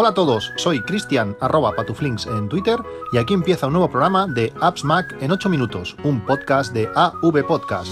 Hola 0.00 0.10
a 0.10 0.14
todos, 0.14 0.52
soy 0.54 0.80
Cristian 0.80 1.36
arroba 1.40 1.72
patuflinks 1.74 2.28
en 2.28 2.48
Twitter 2.48 2.78
y 3.12 3.18
aquí 3.18 3.34
empieza 3.34 3.66
un 3.66 3.72
nuevo 3.72 3.90
programa 3.90 4.28
de 4.28 4.52
Apps 4.60 4.84
Mac 4.84 5.16
en 5.20 5.32
8 5.32 5.48
minutos, 5.48 5.96
un 6.04 6.24
podcast 6.24 6.72
de 6.72 6.88
AV 6.94 7.44
Podcast. 7.44 7.90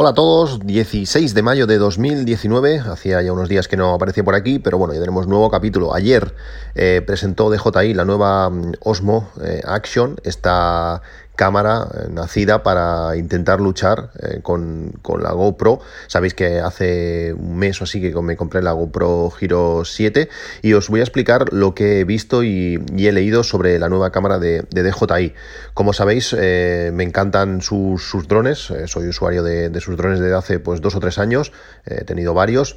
Hola 0.00 0.10
a 0.10 0.14
todos, 0.14 0.60
16 0.64 1.34
de 1.34 1.42
mayo 1.42 1.66
de 1.66 1.78
2019, 1.78 2.78
hacía 2.78 3.20
ya 3.22 3.32
unos 3.32 3.48
días 3.48 3.66
que 3.66 3.76
no 3.76 3.94
aparecía 3.94 4.22
por 4.22 4.34
aquí, 4.34 4.58
pero 4.58 4.78
bueno, 4.78 4.94
ya 4.94 5.00
tenemos 5.00 5.26
nuevo 5.26 5.50
capítulo. 5.50 5.92
Ayer 5.92 6.36
eh, 6.74 7.02
presentó 7.04 7.50
DJI 7.50 7.94
la 7.94 8.04
nueva 8.04 8.48
mm, 8.48 8.74
Osmo 8.80 9.30
eh, 9.42 9.60
Action, 9.66 10.16
esta 10.22 11.02
cámara 11.38 11.86
eh, 11.94 12.08
nacida 12.10 12.64
para 12.64 13.16
intentar 13.16 13.60
luchar 13.60 14.10
eh, 14.20 14.40
con, 14.42 14.92
la 15.22 15.32
GoPro. 15.32 15.80
Sabéis 16.08 16.34
que 16.34 16.58
hace 16.58 17.32
un 17.32 17.56
mes 17.56 17.80
o 17.80 17.84
así 17.84 18.00
que 18.02 18.12
me 18.20 18.36
compré 18.36 18.60
la 18.60 18.72
GoPro 18.72 19.32
Hero 19.40 19.84
7 19.84 20.28
y 20.62 20.72
os 20.72 20.88
voy 20.88 21.00
a 21.00 21.04
explicar 21.04 21.52
lo 21.52 21.74
que 21.74 22.00
he 22.00 22.04
visto 22.04 22.42
y, 22.42 22.84
he 22.98 23.12
leído 23.12 23.44
sobre 23.44 23.78
la 23.78 23.88
nueva 23.88 24.10
cámara 24.10 24.38
de, 24.38 24.62
DJI. 24.62 25.34
Como 25.74 25.92
sabéis, 25.92 26.34
eh, 26.36 26.90
me 26.92 27.04
encantan 27.04 27.62
sus, 27.62 28.10
drones, 28.26 28.72
soy 28.86 29.06
usuario 29.06 29.44
de, 29.44 29.70
de, 29.70 29.80
sus 29.80 29.96
drones 29.96 30.18
desde 30.18 30.34
hace 30.34 30.58
pues 30.58 30.80
dos 30.80 30.96
o 30.96 31.00
tres 31.00 31.18
años, 31.18 31.52
he 31.86 32.04
tenido 32.04 32.34
varios 32.34 32.76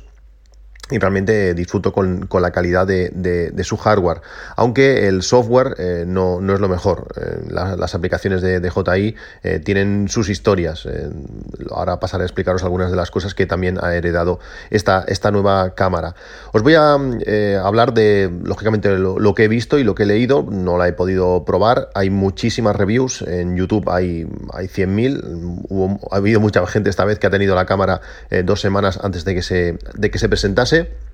y 0.91 0.99
realmente 0.99 1.53
disfruto 1.53 1.93
con, 1.93 2.27
la 2.29 2.51
calidad 2.51 2.85
de, 2.85 3.63
su 3.63 3.77
hardware. 3.77 4.21
Aunque 4.55 5.07
el 5.07 5.23
software 5.23 5.75
eh, 5.77 6.03
no, 6.05 6.39
es 6.53 6.59
lo 6.59 6.69
mejor. 6.69 7.07
Eh, 7.15 7.47
las 7.49 7.95
aplicaciones 7.95 8.41
de, 8.41 8.71
JI 8.71 9.15
eh, 9.43 9.59
tienen 9.59 10.07
sus 10.09 10.29
historias. 10.29 10.87
ahora 11.71 11.99
pasaré 11.99 12.23
a 12.23 12.25
explicaros 12.25 12.63
algunas 12.63 12.91
de 12.91 12.97
las 12.97 13.11
cosas 13.11 13.33
que 13.33 13.45
también 13.45 13.77
ha 13.81 13.95
heredado 13.95 14.39
esta, 14.69 15.03
esta 15.07 15.31
nueva 15.31 15.75
cámara. 15.75 16.15
Os 16.51 16.61
voy 16.61 16.75
a 16.75 16.93
hablar 17.63 17.93
de, 17.93 18.31
lógicamente, 18.43 18.97
lo, 18.97 19.35
que 19.35 19.45
he 19.45 19.47
visto 19.47 19.79
y 19.79 19.83
lo 19.83 19.95
que 19.95 20.03
he 20.03 20.05
leído. 20.05 20.45
No 20.49 20.77
la 20.77 20.87
he 20.87 20.93
podido 20.93 21.45
probar. 21.45 21.89
Hay 21.93 22.09
muchísimas 22.09 22.75
reviews. 22.75 23.21
En 23.21 23.55
YouTube 23.55 23.89
hay, 23.89 24.27
hay 24.53 24.67
100.000. 24.67 26.07
Ha 26.11 26.15
habido 26.17 26.39
mucha 26.39 26.65
gente 26.67 26.89
esta 26.89 27.05
vez 27.05 27.19
que 27.19 27.27
ha 27.27 27.31
tenido 27.31 27.55
la 27.55 27.65
cámara 27.65 28.01
dos 28.43 28.59
semanas 28.59 28.99
antes 29.01 29.23
de 29.23 29.35
que 29.35 29.41
se, 29.41 29.77
de 29.95 30.11
que 30.11 30.19
se 30.19 30.27
presentase. 30.27 30.80
Hadi. 30.81 31.10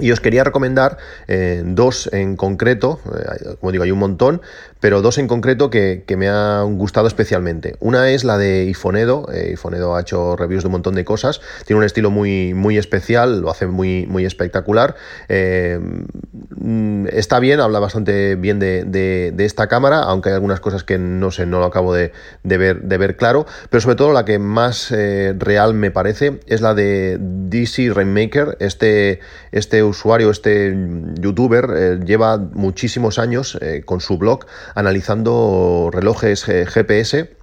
Y 0.00 0.12
os 0.12 0.20
quería 0.20 0.44
recomendar 0.44 0.96
eh, 1.28 1.62
dos 1.64 2.08
en 2.12 2.36
concreto, 2.36 3.00
eh, 3.06 3.56
como 3.60 3.72
digo, 3.72 3.84
hay 3.84 3.90
un 3.90 3.98
montón, 3.98 4.40
pero 4.80 5.02
dos 5.02 5.18
en 5.18 5.28
concreto 5.28 5.68
que, 5.70 6.04
me 6.16 6.28
han 6.28 6.76
gustado 6.76 7.06
especialmente. 7.06 7.76
Una 7.80 8.10
es 8.10 8.24
la 8.24 8.36
de 8.36 8.64
Ifonedo, 8.64 9.26
eh, 9.32 9.50
Ifonedo 9.52 9.96
ha 9.96 10.00
hecho 10.00 10.36
reviews 10.36 10.64
de 10.64 10.68
un 10.68 10.72
montón 10.72 10.94
de 10.94 11.04
cosas, 11.04 11.40
tiene 11.66 11.78
un 11.78 11.84
estilo 11.84 12.10
muy, 12.10 12.52
muy 12.52 12.76
especial, 12.76 13.40
lo 13.40 13.50
hace 13.50 13.66
muy, 13.66 14.06
muy 14.06 14.26
espectacular. 14.26 14.96
Mm, 15.28 17.06
está 17.12 17.38
bien, 17.38 17.60
habla 17.60 17.78
bastante 17.78 18.36
bien 18.36 18.58
de, 18.58 19.34
esta 19.38 19.68
cámara, 19.68 20.02
aunque 20.02 20.30
hay 20.30 20.34
algunas 20.34 20.60
cosas 20.60 20.84
que 20.84 20.98
no 20.98 21.30
sé, 21.30 21.46
no 21.46 21.58
lo 21.60 21.66
acabo 21.66 21.94
de, 21.94 22.12
ver, 22.42 22.82
de 22.82 22.98
ver 22.98 23.16
claro, 23.16 23.46
pero 23.70 23.80
sobre 23.80 23.96
todo 23.96 24.12
la 24.12 24.24
que 24.24 24.38
más 24.38 24.90
real 24.90 25.74
me 25.74 25.90
parece 25.90 26.40
es 26.46 26.60
la 26.60 26.74
de 26.74 27.18
DC 27.20 27.90
Rainmaker, 27.94 28.56
este, 28.60 29.20
este 29.52 29.82
usuario, 29.90 30.30
este 30.30 30.74
youtuber, 31.20 31.70
eh, 31.76 32.00
lleva 32.04 32.38
muchísimos 32.38 33.18
años 33.18 33.58
eh, 33.60 33.82
con 33.84 34.00
su 34.00 34.18
blog 34.18 34.46
analizando 34.74 35.90
relojes 35.92 36.48
eh, 36.48 36.66
GPS 36.66 37.36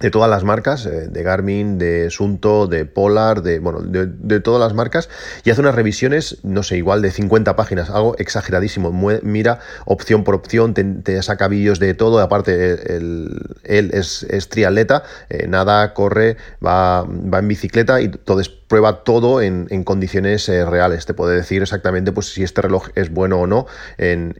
de 0.00 0.10
todas 0.10 0.28
las 0.28 0.44
marcas, 0.44 0.84
de 0.84 1.22
Garmin, 1.22 1.78
de 1.78 2.10
Sunto, 2.10 2.66
de 2.66 2.84
Polar, 2.84 3.42
de, 3.42 3.60
bueno, 3.60 3.80
de, 3.80 4.40
todas 4.40 4.60
las 4.60 4.74
marcas, 4.74 5.08
y 5.42 5.50
hace 5.50 5.62
unas 5.62 5.74
revisiones, 5.74 6.38
no 6.42 6.62
sé, 6.62 6.76
igual 6.76 7.00
de 7.00 7.10
50 7.10 7.56
páginas, 7.56 7.88
algo 7.88 8.14
exageradísimo. 8.18 8.92
Mira 9.22 9.60
opción 9.86 10.22
por 10.22 10.34
opción, 10.34 10.74
te, 10.74 11.22
saca 11.22 11.48
vídeos 11.48 11.78
de 11.78 11.94
todo, 11.94 12.20
aparte 12.20 12.94
él, 12.94 13.40
es, 13.64 14.48
triatleta, 14.50 15.02
eh, 15.30 15.46
nada, 15.48 15.94
corre, 15.94 16.36
va, 16.64 17.04
va 17.04 17.38
en 17.38 17.48
bicicleta 17.48 18.00
y 18.02 18.08
todo 18.08 18.40
prueba 18.68 19.04
todo 19.04 19.40
en, 19.40 19.66
condiciones 19.84 20.48
eh, 20.48 20.64
reales. 20.64 21.06
Te 21.06 21.14
puede 21.14 21.36
decir 21.36 21.62
exactamente 21.62 22.12
pues, 22.12 22.32
si 22.32 22.42
este 22.42 22.62
reloj 22.62 22.88
es 22.94 23.12
bueno 23.12 23.40
o 23.40 23.46
no 23.46 23.66
en, 23.98 24.34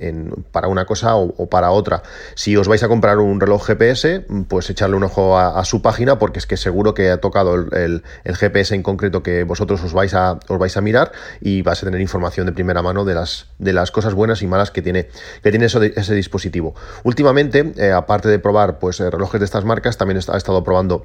para 0.53 0.69
una 0.69 0.85
cosa 0.85 1.17
o, 1.17 1.47
para 1.49 1.71
otra. 1.71 2.03
Si 2.35 2.57
os 2.57 2.69
vais 2.69 2.83
a 2.83 2.89
comprar 2.89 3.19
un 3.19 3.41
reloj 3.41 3.67
GPS, 3.67 4.25
pues 4.49 4.71
echarle 4.71 4.97
un 4.97 5.05
ojo 5.05 5.39
a 5.39 5.65
su 5.65 5.83
página 5.83 6.19
porque 6.19 6.39
es 6.39 6.47
que 6.47 6.57
seguro 6.57 6.95
que 6.95 7.11
ha 7.11 7.21
tocado 7.21 7.55
el, 7.55 8.03
GPS 8.25 8.75
en 8.75 8.83
concreto 8.83 9.23
que 9.23 9.45
vosotros 9.45 9.83
os 9.83 9.93
vais, 9.93 10.15
a, 10.15 10.39
os 10.49 10.59
vais 10.59 10.77
a 10.77 10.81
mirar 10.81 11.13
y 11.41 11.63
vais 11.63 11.83
a 11.83 11.87
tener 11.87 12.01
información 12.01 12.47
de 12.47 12.53
primera 12.53 12.83
mano 12.83 13.05
de 13.05 13.15
las, 13.15 13.47
de 13.59 13.73
las 13.73 13.91
cosas 13.91 14.15
buenas 14.15 14.43
y 14.43 14.47
malas 14.47 14.71
que 14.71 14.83
tiene, 14.83 15.09
que 15.43 15.51
tiene 15.51 15.67
ese 15.67 16.15
dispositivo. 16.15 16.75
Últimamente, 17.05 17.73
eh, 17.77 17.93
aparte 17.93 18.29
de 18.29 18.39
probar 18.39 18.79
pues, 18.79 19.01
eh, 19.01 19.11
relojes 19.11 19.41
de 19.41 19.45
estas 19.45 19.65
marcas, 19.65 19.97
también 19.97 20.21
ha 20.29 20.37
estado 20.37 20.63
probando 20.65 21.05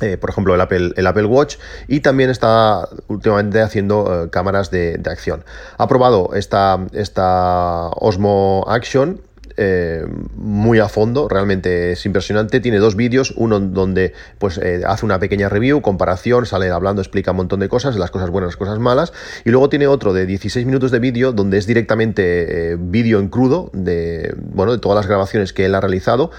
eh, 0.00 0.16
por 0.16 0.30
ejemplo, 0.30 0.54
el 0.54 0.60
Apple, 0.60 0.92
el 0.96 1.06
Apple 1.06 1.26
Watch 1.26 1.56
y 1.86 2.00
también 2.00 2.30
está 2.30 2.88
últimamente 3.08 3.60
haciendo 3.60 4.28
cámaras 4.30 4.70
de, 4.70 4.98
de, 4.98 5.10
acción. 5.10 5.44
Ha 5.78 5.86
probado 5.86 6.30
esta, 6.34 6.80
esta 6.92 7.90
Osmo 7.90 8.64
Action 8.66 9.20
eh, 9.56 10.04
muy 10.36 10.80
a 10.80 10.88
fondo, 10.88 11.28
realmente 11.28 11.92
es 11.92 12.06
impresionante. 12.06 12.60
Tiene 12.60 12.78
dos 12.78 12.96
vídeos, 12.96 13.32
uno 13.36 13.60
donde 13.60 14.12
pues 14.38 14.58
eh, 14.58 14.82
hace 14.86 15.06
una 15.06 15.18
pequeña 15.18 15.48
review, 15.48 15.80
comparación, 15.80 16.46
sale 16.46 16.70
hablando, 16.70 17.00
explica 17.00 17.30
un 17.30 17.38
montón 17.38 17.60
de 17.60 17.68
cosas, 17.68 17.96
las 17.96 18.10
cosas 18.10 18.30
buenas, 18.30 18.48
las 18.48 18.56
cosas 18.56 18.78
malas, 18.78 19.12
y 19.44 19.50
luego 19.50 19.68
tiene 19.68 19.86
otro 19.86 20.12
de 20.12 20.26
16 20.26 20.66
minutos 20.66 20.90
de 20.90 20.98
vídeo 20.98 21.32
donde 21.32 21.58
es 21.58 21.66
directamente 21.66 22.72
eh, 22.72 22.76
vídeo 22.78 23.20
en 23.20 23.28
crudo 23.28 23.70
de, 23.72 24.34
bueno, 24.38 24.72
de 24.72 24.78
todas 24.78 24.96
las 24.96 25.06
grabaciones 25.06 25.52
que 25.52 25.66
él 25.66 25.74
ha 25.74 25.80
realizado, 25.80 26.30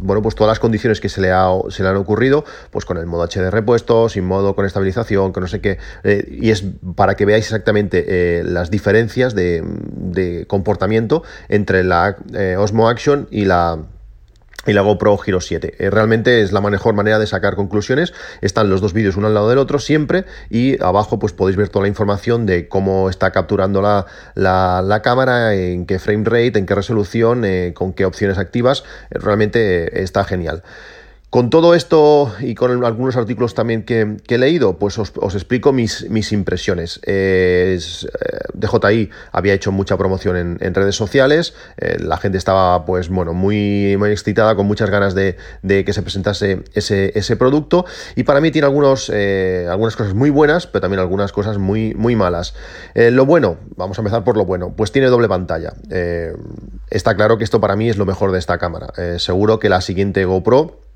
bueno, 0.00 0.22
pues 0.22 0.34
todas 0.34 0.50
las 0.50 0.58
condiciones 0.58 1.00
que 1.00 1.08
se 1.08 1.20
le, 1.20 1.30
ha, 1.30 1.48
se 1.68 1.82
le 1.82 1.88
han 1.88 1.96
ocurrido, 1.96 2.44
pues 2.70 2.84
con 2.84 2.96
el 2.96 3.06
modo 3.06 3.24
HD 3.24 3.50
repuesto, 3.50 4.08
sin 4.08 4.24
modo 4.24 4.54
con 4.54 4.66
estabilización, 4.66 5.32
con 5.32 5.42
no 5.42 5.48
sé 5.48 5.60
qué, 5.60 5.78
y 6.30 6.50
es 6.50 6.64
para 6.94 7.14
que 7.14 7.26
veáis 7.26 7.44
exactamente 7.44 8.42
las 8.44 8.70
diferencias 8.70 9.34
de, 9.34 9.62
de 9.64 10.46
comportamiento 10.46 11.22
entre 11.48 11.84
la 11.84 12.16
eh, 12.40 12.56
Osmo 12.56 12.88
Action 12.88 13.28
y 13.30 13.44
la 13.44 13.78
y 14.66 14.72
la 14.72 14.82
GoPro 14.82 15.18
Hero 15.26 15.40
7. 15.40 15.74
Eh, 15.78 15.90
realmente 15.90 16.42
es 16.42 16.52
la 16.52 16.60
mejor 16.60 16.94
manera 16.94 17.18
de 17.18 17.26
sacar 17.26 17.56
conclusiones. 17.56 18.12
Están 18.42 18.68
los 18.68 18.80
dos 18.80 18.92
vídeos 18.92 19.16
uno 19.16 19.26
al 19.26 19.34
lado 19.34 19.48
del 19.48 19.58
otro 19.58 19.78
siempre 19.78 20.24
y 20.50 20.82
abajo 20.82 21.18
pues 21.18 21.32
podéis 21.32 21.56
ver 21.56 21.70
toda 21.70 21.84
la 21.84 21.88
información 21.88 22.44
de 22.46 22.68
cómo 22.68 23.08
está 23.08 23.30
capturando 23.30 23.80
la, 23.80 24.06
la, 24.34 25.02
cámara, 25.02 25.54
en 25.54 25.86
qué 25.86 25.98
frame 25.98 26.24
rate, 26.24 26.58
en 26.58 26.66
qué 26.66 26.74
resolución, 26.74 27.44
eh, 27.44 27.72
con 27.74 27.92
qué 27.94 28.04
opciones 28.04 28.38
activas. 28.38 28.84
realmente 29.10 30.02
está 30.02 30.24
genial. 30.24 30.62
Con 31.30 31.48
todo 31.48 31.76
esto 31.76 32.34
y 32.40 32.56
con 32.56 32.84
algunos 32.84 33.16
artículos 33.16 33.54
también 33.54 33.84
que, 33.84 34.16
he 34.26 34.38
leído, 34.38 34.78
pues 34.78 34.98
os, 34.98 35.34
explico 35.36 35.72
mis, 35.72 36.32
impresiones. 36.32 36.98
Eh, 37.04 37.78
DJI 38.54 39.10
había 39.30 39.54
hecho 39.54 39.70
mucha 39.70 39.96
promoción 39.96 40.58
en, 40.60 40.74
redes 40.74 40.96
sociales, 40.96 41.54
eh, 41.76 41.98
la 42.00 42.16
gente 42.16 42.36
estaba 42.36 42.84
pues 42.84 43.10
bueno, 43.10 43.32
muy, 43.32 43.94
muy 43.96 44.10
excitada, 44.10 44.56
con 44.56 44.66
muchas 44.66 44.90
ganas 44.90 45.14
de, 45.14 45.36
que 45.62 45.92
se 45.92 46.02
presentase 46.02 46.64
ese, 46.74 47.16
ese, 47.16 47.36
producto 47.36 47.84
y 48.16 48.24
para 48.24 48.40
mí 48.40 48.50
tiene 48.50 48.66
algunos, 48.66 49.08
eh, 49.14 49.68
algunas 49.70 49.94
cosas 49.94 50.14
muy 50.14 50.30
buenas, 50.30 50.66
pero 50.66 50.80
también 50.80 50.98
algunas 50.98 51.30
cosas 51.30 51.58
muy, 51.58 51.94
muy 51.94 52.16
malas. 52.16 52.54
lo 52.96 53.24
bueno, 53.24 53.58
vamos 53.76 53.96
a 53.98 54.00
empezar 54.00 54.24
por 54.24 54.36
lo 54.36 54.46
bueno, 54.46 54.74
pues 54.76 54.90
tiene 54.90 55.06
doble 55.06 55.28
pantalla. 55.28 55.74
está 56.90 57.14
claro 57.14 57.38
que 57.38 57.44
esto 57.44 57.60
para 57.60 57.76
mí 57.76 57.88
es 57.88 57.98
lo 57.98 58.04
mejor 58.04 58.32
de 58.32 58.40
esta 58.40 58.58
cámara. 58.58 58.92
seguro 59.18 59.60
que 59.60 59.68
la 59.68 59.80
siguiente 59.80 60.24
GoPro 60.24 60.89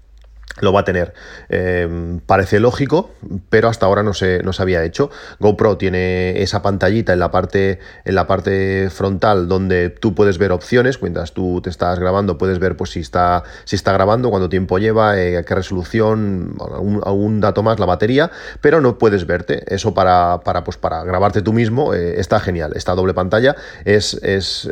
lo 0.60 0.72
va 0.72 0.80
a 0.80 0.84
tener. 0.84 1.14
Eh, 1.48 2.20
parece 2.26 2.60
lógico, 2.60 3.10
pero 3.50 3.68
hasta 3.68 3.86
ahora 3.86 4.02
no 4.02 4.14
se, 4.14 4.42
no 4.42 4.52
se 4.52 4.62
había 4.62 4.84
hecho. 4.84 5.10
GoPro 5.40 5.76
tiene 5.76 6.42
esa 6.42 6.62
pantallita 6.62 7.12
en 7.12 7.18
la, 7.18 7.30
parte, 7.30 7.80
en 8.04 8.14
la 8.14 8.26
parte 8.26 8.88
frontal 8.90 9.48
donde 9.48 9.90
tú 9.90 10.14
puedes 10.14 10.38
ver 10.38 10.52
opciones. 10.52 11.02
Mientras 11.02 11.32
tú 11.32 11.60
te 11.60 11.70
estás 11.70 11.98
grabando, 11.98 12.38
puedes 12.38 12.60
ver 12.60 12.76
pues, 12.76 12.90
si, 12.90 13.00
está, 13.00 13.42
si 13.64 13.74
está 13.74 13.92
grabando, 13.92 14.30
cuánto 14.30 14.48
tiempo 14.48 14.78
lleva, 14.78 15.18
eh, 15.18 15.44
qué 15.44 15.54
resolución, 15.54 16.56
algún, 17.04 17.40
dato 17.40 17.62
más, 17.62 17.80
la 17.80 17.86
batería, 17.86 18.30
pero 18.60 18.80
no 18.80 18.96
puedes 18.96 19.26
verte. 19.26 19.64
Eso 19.74 19.92
para, 19.92 20.40
para, 20.44 20.62
pues, 20.62 20.76
para 20.76 21.02
grabarte 21.02 21.42
tú 21.42 21.52
mismo 21.52 21.94
eh, 21.94 22.20
está 22.20 22.38
genial. 22.38 22.72
Esta 22.76 22.94
doble 22.94 23.12
pantalla 23.12 23.56
es, 23.84 24.14
es 24.22 24.70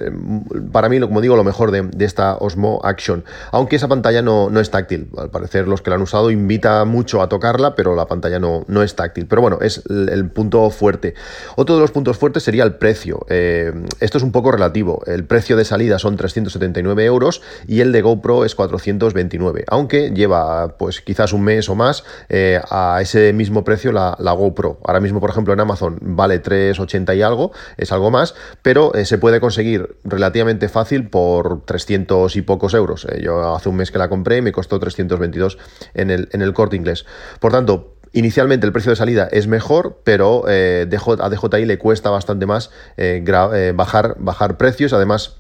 para 0.71 0.89
mí, 0.89 1.01
como 1.01 1.21
digo, 1.21 1.35
lo 1.35 1.45
mejor 1.45 1.73
de, 1.73 1.91
esta 2.05 2.37
Osmo 2.37 2.81
Action. 2.85 3.25
Aunque 3.51 3.77
esa 3.77 3.89
pantalla 3.89 4.23
no, 4.23 4.49
no 4.49 4.61
es 4.61 4.71
táctil. 4.71 5.11
Al 5.17 5.31
parecer 5.31 5.62
los 5.67 5.83
que 5.83 5.91
la 5.91 5.97
han 5.97 6.03
usado, 6.03 6.31
invita 6.31 6.85
mucho 6.85 7.23
a 7.23 7.29
tocarla, 7.29 7.75
pero 7.75 7.95
la 7.95 8.07
pantalla 8.07 8.39
no, 8.39 8.65
no 8.69 8.83
es 8.83 8.95
táctil. 8.97 9.27
Pero 9.27 9.43
bueno, 9.43 9.59
es 9.61 9.83
el, 9.89 10.31
punto 10.31 10.71
fuerte. 10.71 11.15
Otro 11.57 11.75
de 11.75 11.81
los 11.81 11.91
puntos 11.91 12.17
fuertes 12.17 12.43
sería 12.43 12.65
el 12.65 12.75
precio. 12.75 13.27
Eh, 13.29 13.73
esto 14.01 14.19
es 14.19 14.25
un 14.25 14.33
poco 14.33 14.53
relativo. 14.53 15.03
El 15.07 15.25
precio 15.25 15.57
de 15.57 15.65
salida 15.65 15.99
son 15.99 16.17
379 16.17 17.05
euros 17.05 17.43
y 17.67 17.81
el 17.81 17.93
de 17.93 18.03
GoPro 18.03 18.45
es 18.45 18.55
429, 18.55 19.65
aunque 19.69 20.11
lleva 20.11 20.77
pues 20.79 21.01
quizás 21.01 21.33
un 21.33 21.43
mes 21.43 21.69
o 21.69 21.75
más 21.75 22.05
eh, 22.29 22.61
a 22.71 22.99
ese 23.01 23.33
mismo 23.33 23.65
precio 23.65 23.93
la, 23.93 24.17
GoPro. 24.19 24.79
Ahora 24.85 25.01
mismo, 25.01 25.21
por 25.21 25.31
ejemplo, 25.31 25.53
en 25.53 25.61
Amazon 25.61 25.99
vale 26.01 26.39
380 26.39 27.15
y 27.15 27.23
algo, 27.23 27.53
es 27.77 27.93
algo 27.93 28.11
más, 28.11 28.35
pero 28.63 28.95
eh, 28.95 29.05
se 29.05 29.19
puede 29.19 29.41
conseguir 29.41 29.97
relativamente 30.05 30.69
fácil 30.69 31.09
por 31.09 31.65
300 31.65 32.35
y 32.37 32.43
pocos 32.43 32.75
euros. 32.75 33.07
yo 33.21 33.55
hace 33.55 33.69
un 33.69 33.77
mes 33.77 33.91
que 33.91 33.99
la 33.99 34.09
compré 34.09 34.39
y 34.39 34.43
me 34.43 34.53
costó 34.53 34.79
322 34.79 35.52
en 35.95 36.11
el, 36.11 36.29
en 36.33 36.43
el 36.43 36.53
corte 36.53 36.77
inglés. 36.77 37.07
Por 37.41 37.53
tanto, 37.53 37.93
Inicialmente 38.15 38.67
el 38.67 38.73
precio 38.73 38.91
de 38.91 38.97
salida 38.97 39.27
es 39.33 39.47
mejor, 39.47 40.01
pero 40.05 40.45
eh, 40.47 40.87
a 40.87 41.29
DJI 41.31 41.65
le 41.65 41.79
cuesta 41.79 42.11
bastante 42.11 42.45
más 42.45 42.71
eh, 42.99 43.25
eh, 43.27 43.73
bajar, 43.75 44.17
bajar 44.19 44.59
precios. 44.59 44.93
Además, 44.93 45.37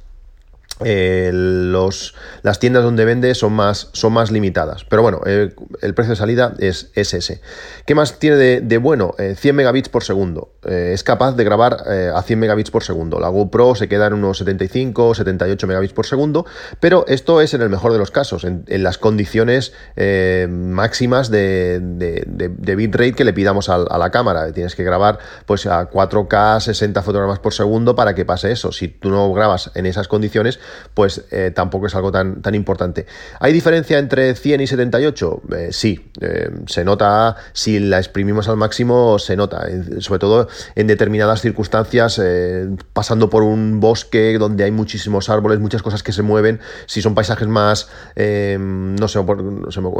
eh, 0.84 1.30
las 2.42 2.58
tiendas 2.58 2.82
donde 2.82 3.04
vende 3.04 3.34
son 3.34 3.52
más, 3.52 3.88
son 3.92 4.12
más 4.12 4.30
limitadas. 4.30 4.84
Pero 4.84 5.02
bueno, 5.02 5.20
el 5.24 5.94
precio 5.94 6.10
de 6.10 6.16
salida 6.16 6.54
es, 6.58 6.90
ese. 6.94 7.40
¿Qué 7.86 7.94
más 7.94 8.18
tiene 8.18 8.60
de, 8.60 8.78
bueno? 8.78 9.14
100 9.16 9.36
eh, 9.36 9.52
megabits 9.52 9.88
por 9.88 10.04
segundo. 10.04 10.52
Eh, 10.64 10.92
es 10.94 11.04
capaz 11.04 11.32
de 11.32 11.44
grabar 11.44 11.76
a 12.14 12.22
100 12.22 12.38
megabits 12.38 12.70
por 12.70 12.84
segundo. 12.84 13.20
La 13.20 13.28
GoPro 13.28 13.74
se 13.74 13.88
queda 13.88 14.06
en 14.06 14.14
unos 14.14 14.38
75, 14.38 15.14
78 15.14 15.66
megabits 15.66 15.92
por 15.92 16.06
segundo, 16.06 16.46
pero 16.80 17.04
esto 17.08 17.40
es 17.40 17.54
en 17.54 17.62
el 17.62 17.68
mejor 17.68 17.92
de 17.92 17.98
los 17.98 18.10
casos, 18.10 18.44
en, 18.44 18.64
las 18.82 18.98
condiciones 18.98 19.72
máximas 20.48 21.30
de, 21.30 21.78
de, 21.80 22.76
bitrate 22.76 23.12
que 23.12 23.24
le 23.24 23.32
pidamos 23.32 23.68
a, 23.68 23.78
la 23.78 24.10
cámara. 24.10 24.52
Tienes 24.52 24.74
que 24.74 24.84
grabar 24.84 25.18
pues 25.46 25.66
a 25.66 25.88
4K 25.90 26.60
60 26.60 27.02
fotogramas 27.02 27.38
por 27.38 27.52
segundo 27.52 27.94
para 27.94 28.14
que 28.14 28.24
pase 28.24 28.52
eso. 28.52 28.72
Si 28.72 28.88
tú 28.88 29.10
no 29.10 29.32
grabas 29.32 29.70
en 29.74 29.86
esas 29.86 30.08
condiciones, 30.08 30.58
pues 30.94 31.24
eh, 31.30 31.52
tampoco 31.54 31.86
es 31.86 31.94
algo 31.94 32.12
tan, 32.12 32.42
tan 32.42 32.54
importante. 32.54 33.06
¿Hay 33.40 33.52
diferencia 33.52 33.98
entre 33.98 34.34
100 34.34 34.60
y 34.60 34.66
78? 34.66 35.42
Eh, 35.56 35.68
sí, 35.72 36.10
eh, 36.20 36.50
se 36.66 36.84
nota, 36.84 37.36
si 37.52 37.78
la 37.78 37.98
exprimimos 37.98 38.48
al 38.48 38.56
máximo, 38.56 39.18
se 39.18 39.36
nota, 39.36 39.66
sobre 39.98 40.18
todo 40.18 40.48
en 40.74 40.86
determinadas 40.86 41.40
circunstancias, 41.40 42.20
pasando 42.92 43.30
por 43.30 43.42
un 43.42 43.80
bosque 43.80 44.36
donde 44.38 44.64
hay 44.64 44.70
muchísimos 44.70 45.28
árboles, 45.28 45.58
muchas 45.60 45.82
cosas 45.82 46.02
que 46.02 46.12
se 46.12 46.22
mueven, 46.22 46.60
si 46.86 47.02
son 47.02 47.14
paisajes 47.14 47.48
más, 47.48 47.88
no 48.16 49.08
sé, 49.08 49.18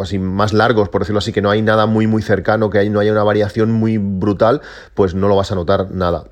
así, 0.03 0.19
más 0.19 0.53
largos, 0.53 0.89
por 0.89 1.03
decirlo 1.03 1.19
así, 1.19 1.33
que 1.33 1.43
no 1.43 1.51
hay 1.51 1.63
nada 1.63 1.87
muy, 1.87 2.07
muy 2.07 2.23
cercano, 2.23 2.71
que 2.71 2.89
no 2.91 3.01
haya 3.01 3.13
una 3.13 3.25
variación 3.25 3.73
muy 3.73 3.99
brutal, 3.99 4.61
pues 4.95 5.15
no 5.15 5.29
lo 5.29 5.37
vas 5.37 5.53
a 5.53 5.55
notar 5.55 5.91
nada. 5.91 6.25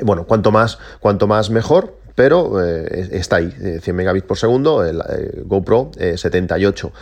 Bueno, 0.00 0.24
cuanto 0.24 0.50
más, 0.52 0.78
cuanto 1.00 1.26
más 1.26 1.50
mejor, 1.50 1.98
pero 2.14 2.64
eh, 2.64 3.08
está 3.12 3.36
ahí, 3.36 3.50
100 3.50 3.82
eh, 3.84 3.92
megabits 3.92 4.26
por 4.26 4.38
segundo, 4.38 4.84
el, 4.84 5.00
eh, 5.00 5.42
GoPro 5.44 5.90
78. 6.16 6.92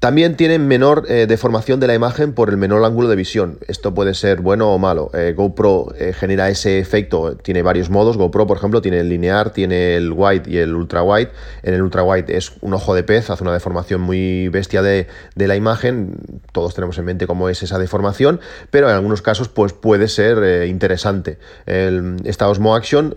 También 0.00 0.36
tienen 0.36 0.68
menor 0.68 1.06
eh, 1.08 1.26
deformación 1.26 1.80
de 1.80 1.88
la 1.88 1.94
imagen 1.94 2.32
por 2.32 2.50
el 2.50 2.56
menor 2.56 2.84
ángulo 2.84 3.08
de 3.08 3.16
visión. 3.16 3.58
Esto 3.66 3.94
puede 3.94 4.14
ser 4.14 4.40
bueno 4.40 4.72
o 4.72 4.78
malo. 4.78 5.10
Eh, 5.12 5.34
GoPro 5.36 5.92
eh, 5.98 6.12
genera 6.12 6.48
ese 6.48 6.78
efecto, 6.78 7.36
tiene 7.36 7.62
varios 7.62 7.90
modos. 7.90 8.16
GoPro, 8.16 8.46
por 8.46 8.58
ejemplo, 8.58 8.80
tiene 8.80 9.00
el 9.00 9.08
linear, 9.08 9.50
tiene 9.50 9.96
el 9.96 10.12
wide 10.12 10.44
y 10.46 10.58
el 10.58 10.76
ultra 10.76 11.02
wide. 11.02 11.30
En 11.64 11.74
el 11.74 11.82
ultra 11.82 12.04
wide 12.04 12.36
es 12.36 12.52
un 12.60 12.74
ojo 12.74 12.94
de 12.94 13.02
pez, 13.02 13.28
hace 13.28 13.42
una 13.42 13.52
deformación 13.52 14.00
muy 14.00 14.48
bestia 14.50 14.82
de, 14.82 15.08
la 15.34 15.56
imagen. 15.56 16.14
Todos 16.52 16.76
tenemos 16.76 16.96
en 16.98 17.04
mente 17.04 17.26
cómo 17.26 17.48
es 17.48 17.64
esa 17.64 17.80
deformación, 17.80 18.38
pero 18.70 18.88
en 18.88 18.94
algunos 18.94 19.20
casos 19.20 19.48
pues, 19.48 19.72
puede 19.72 20.06
ser 20.06 20.68
interesante. 20.68 21.38
El, 21.66 22.18
esta 22.24 22.48
Osmo 22.48 22.76
Action 22.76 23.16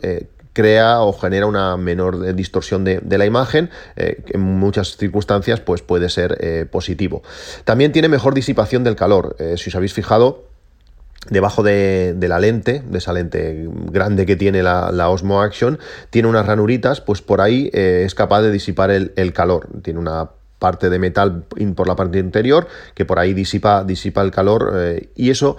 crea 0.53 1.01
o 1.01 1.13
genera 1.13 1.45
una 1.45 1.77
menor 1.77 2.33
distorsión 2.35 2.83
de, 2.83 3.17
la 3.17 3.25
imagen, 3.25 3.69
eh, 3.95 4.23
en 4.27 4.41
muchas 4.41 4.97
circunstancias 4.97 5.59
pues 5.59 5.81
puede 5.81 6.09
ser 6.09 6.37
eh, 6.41 6.65
positivo. 6.69 7.23
También 7.63 7.91
tiene 7.91 8.09
mejor 8.09 8.33
disipación 8.33 8.83
del 8.83 8.95
calor. 8.95 9.35
Eh, 9.39 9.55
si 9.57 9.69
os 9.69 9.75
habéis 9.75 9.93
fijado, 9.93 10.45
debajo 11.29 11.61
de, 11.63 12.15
la 12.19 12.39
lente, 12.39 12.83
de 12.85 12.97
esa 12.97 13.13
lente 13.13 13.67
grande 13.91 14.25
que 14.25 14.35
tiene 14.35 14.63
la, 14.63 15.09
Osmo 15.09 15.41
Action, 15.41 15.79
tiene 16.09 16.27
unas 16.27 16.45
ranuritas, 16.45 16.99
pues 16.99 17.21
por 17.21 17.41
ahí 17.41 17.69
es 17.73 18.15
capaz 18.15 18.41
de 18.41 18.51
disipar 18.51 18.89
el, 18.89 19.13
el, 19.15 19.31
calor. 19.31 19.67
Tiene 19.83 19.99
una 19.99 20.31
parte 20.57 20.89
de 20.89 20.97
metal 20.97 21.43
por 21.75 21.87
la 21.87 21.95
parte 21.95 22.17
interior 22.17 22.67
que 22.95 23.05
por 23.05 23.19
ahí 23.19 23.33
disipa, 23.33 23.83
disipa 23.83 24.21
el 24.21 24.31
calor 24.31 24.99
y 25.15 25.29
eso 25.29 25.57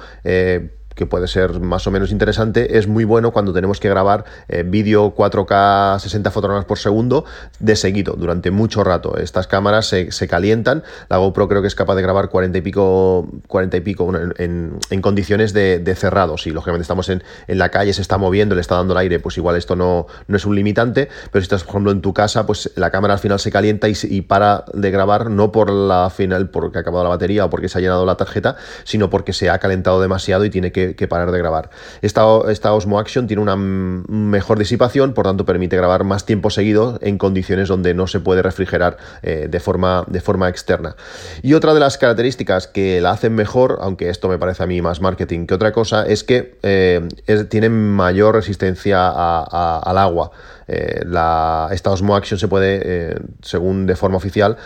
que 0.95 1.07
puede 1.07 1.29
ser 1.29 1.61
más 1.61 1.87
o 1.87 1.91
menos 1.91 2.11
interesante, 2.11 2.79
es 2.79 2.87
muy 2.87 3.05
bueno 3.05 3.33
cuando 3.33 3.53
tenemos 3.53 3.81
que 3.81 3.89
grabar 3.89 4.25
eh, 4.49 4.63
vídeo 4.65 5.15
4K 5.15 5.99
60 5.99 6.31
fotogramas 6.31 6.65
por 6.65 6.79
segundo 6.79 7.25
de 7.59 7.77
seguido, 7.77 8.15
durante 8.17 8.51
mucho 8.51 8.85
rato. 8.85 9.17
Estas 9.17 9.47
cámaras 9.47 9.87
se, 9.87 10.29
calientan, 10.29 10.83
la 11.09 11.19
GoPro 11.19 11.49
creo 11.49 11.63
que 11.63 11.69
es 11.69 11.75
capaz 11.75 11.95
de 11.95 12.03
grabar 12.03 12.29
40 12.29 12.59
y 12.59 12.61
pico, 12.61 13.29
40 13.49 13.77
y 13.77 13.81
pico 13.81 14.13
en, 14.39 14.79
condiciones 15.01 15.53
de, 15.53 15.95
cerrado. 15.97 16.39
Si 16.39 16.51
lógicamente 16.51 16.83
estamos 16.83 17.09
en, 17.09 17.23
la 17.49 17.69
calle, 17.69 17.93
se 17.93 18.03
está 18.03 18.19
moviendo, 18.19 18.55
le 18.55 18.61
está 18.61 18.77
dando 18.77 18.95
el 18.95 18.99
aire, 18.99 19.21
pues 19.21 19.37
igual 19.37 19.57
esto 19.57 19.77
no, 19.77 20.07
no 20.27 20.37
es 20.37 20.47
un 20.47 20.55
limitante, 20.55 21.09
pero 21.31 21.43
si 21.43 21.45
estás, 21.45 21.65
por 21.65 21.75
ejemplo, 21.75 21.93
en 21.93 22.01
tu 22.01 22.15
casa, 22.15 22.47
pues 22.47 22.71
la 22.77 22.91
cámara 22.91 23.15
al 23.15 23.21
final 23.21 23.39
se 23.39 23.51
calienta 23.51 23.89
y, 23.89 24.21
para 24.23 24.65
de 24.73 24.91
grabar, 24.91 25.31
no 25.31 25.53
por 25.53 25.71
la 25.71 26.11
final, 26.11 26.51
porque 26.51 26.79
ha 26.79 26.81
acabado 26.81 27.05
la 27.05 27.11
batería 27.11 27.45
o 27.45 27.51
porque 27.51 27.69
se 27.69 27.79
ha 27.79 27.81
llenado 27.81 28.07
la 28.07 28.17
tarjeta, 28.17 28.57
sino 28.85 29.11
porque 29.11 29.33
se 29.33 29.51
ha 29.51 29.59
calentado 29.59 30.01
demasiado 30.01 30.45
y 30.45 30.51
tiene 30.51 30.73
que 30.73 30.82
que, 30.97 31.09
parar 31.09 31.31
de 31.31 31.39
grabar. 31.39 31.71
Esta, 32.01 32.23
esta, 32.49 32.73
Osmo 32.73 32.99
Action 32.99 33.27
tiene 33.27 33.43
una 33.43 33.57
mejor 33.57 34.59
disipación, 34.59 35.13
por 35.13 35.27
tanto 35.27 35.45
permite 35.45 35.77
grabar 35.77 36.05
más 36.05 36.25
tiempo 36.25 36.51
seguido 36.51 36.99
en 37.03 37.19
condiciones 37.19 37.69
donde 37.69 37.95
no 37.95 38.07
se 38.07 38.21
puede 38.21 38.43
refrigerar 38.43 38.97
eh, 39.23 39.49
de, 39.51 39.61
forma, 39.61 40.05
de 40.07 40.21
forma 40.21 40.49
externa. 40.49 40.97
Y 41.43 41.55
otra 41.55 41.75
de 41.75 41.81
las 41.81 41.99
características 41.99 42.67
que 42.67 43.01
la 43.01 43.11
hacen 43.11 43.35
mejor, 43.35 43.79
aunque 43.81 44.09
esto 44.09 44.29
me 44.29 44.39
parece 44.39 44.63
a 44.63 44.67
mí 44.67 44.81
más 44.81 45.01
marketing 45.01 45.47
que 45.47 45.55
otra 45.55 45.73
cosa, 45.73 46.05
es 46.07 46.25
que 46.25 46.59
eh, 46.63 47.07
tiene 47.49 47.69
mayor 47.69 48.35
resistencia 48.35 49.09
al 49.09 49.99
agua. 49.99 50.31
Eh, 50.69 51.03
la, 51.05 51.69
esta 51.73 51.91
Osmo 51.91 52.17
Action 52.17 52.39
se 52.39 52.49
puede, 52.49 52.81
eh, 52.85 53.15
según 53.43 53.87
de 53.87 53.97
forma 53.97 54.17
oficial, 54.17 54.57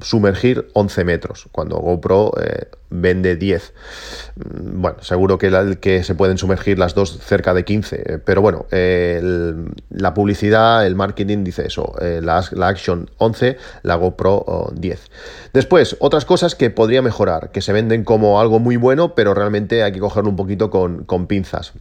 sumergir 0.00 0.68
11 0.72 1.04
metros, 1.04 1.48
cuando 1.52 1.76
GoPro 1.76 2.32
vende 2.90 3.36
10. 3.36 3.74
Mm, 4.36 4.80
bueno, 4.80 5.02
seguro 5.02 5.38
que, 5.38 5.50
la, 5.50 5.76
que 5.76 6.02
se 6.02 6.14
pueden 6.14 6.38
sumergir 6.38 6.78
las 6.78 6.94
dos 6.94 7.18
cerca 7.18 7.54
de 7.54 7.64
15, 7.64 8.20
pero 8.24 8.42
bueno, 8.42 8.66
la 8.70 10.14
publicidad, 10.14 10.86
el 10.86 10.94
marketing 10.94 11.44
dice 11.44 11.66
eso, 11.66 11.94
la, 12.00 12.38
Action 12.38 13.10
11, 13.18 13.56
la 13.82 13.94
GoPro 13.96 14.72
10. 14.74 15.10
Después, 15.52 15.96
otras 16.00 16.24
cosas 16.24 16.54
que 16.54 16.70
podría 16.70 17.02
mejorar, 17.02 17.50
que 17.50 17.62
se 17.62 17.72
venden 17.72 18.04
como 18.04 18.40
algo 18.40 18.58
muy 18.58 18.76
bueno, 18.76 19.14
pero 19.14 19.34
realmente 19.34 19.82
hay 19.82 19.92
que 19.92 20.00
cogerlo 20.00 20.30
un 20.30 20.36
poquito 20.36 20.70
con, 20.70 21.04
con 21.04 21.26
pinzas. 21.26 21.72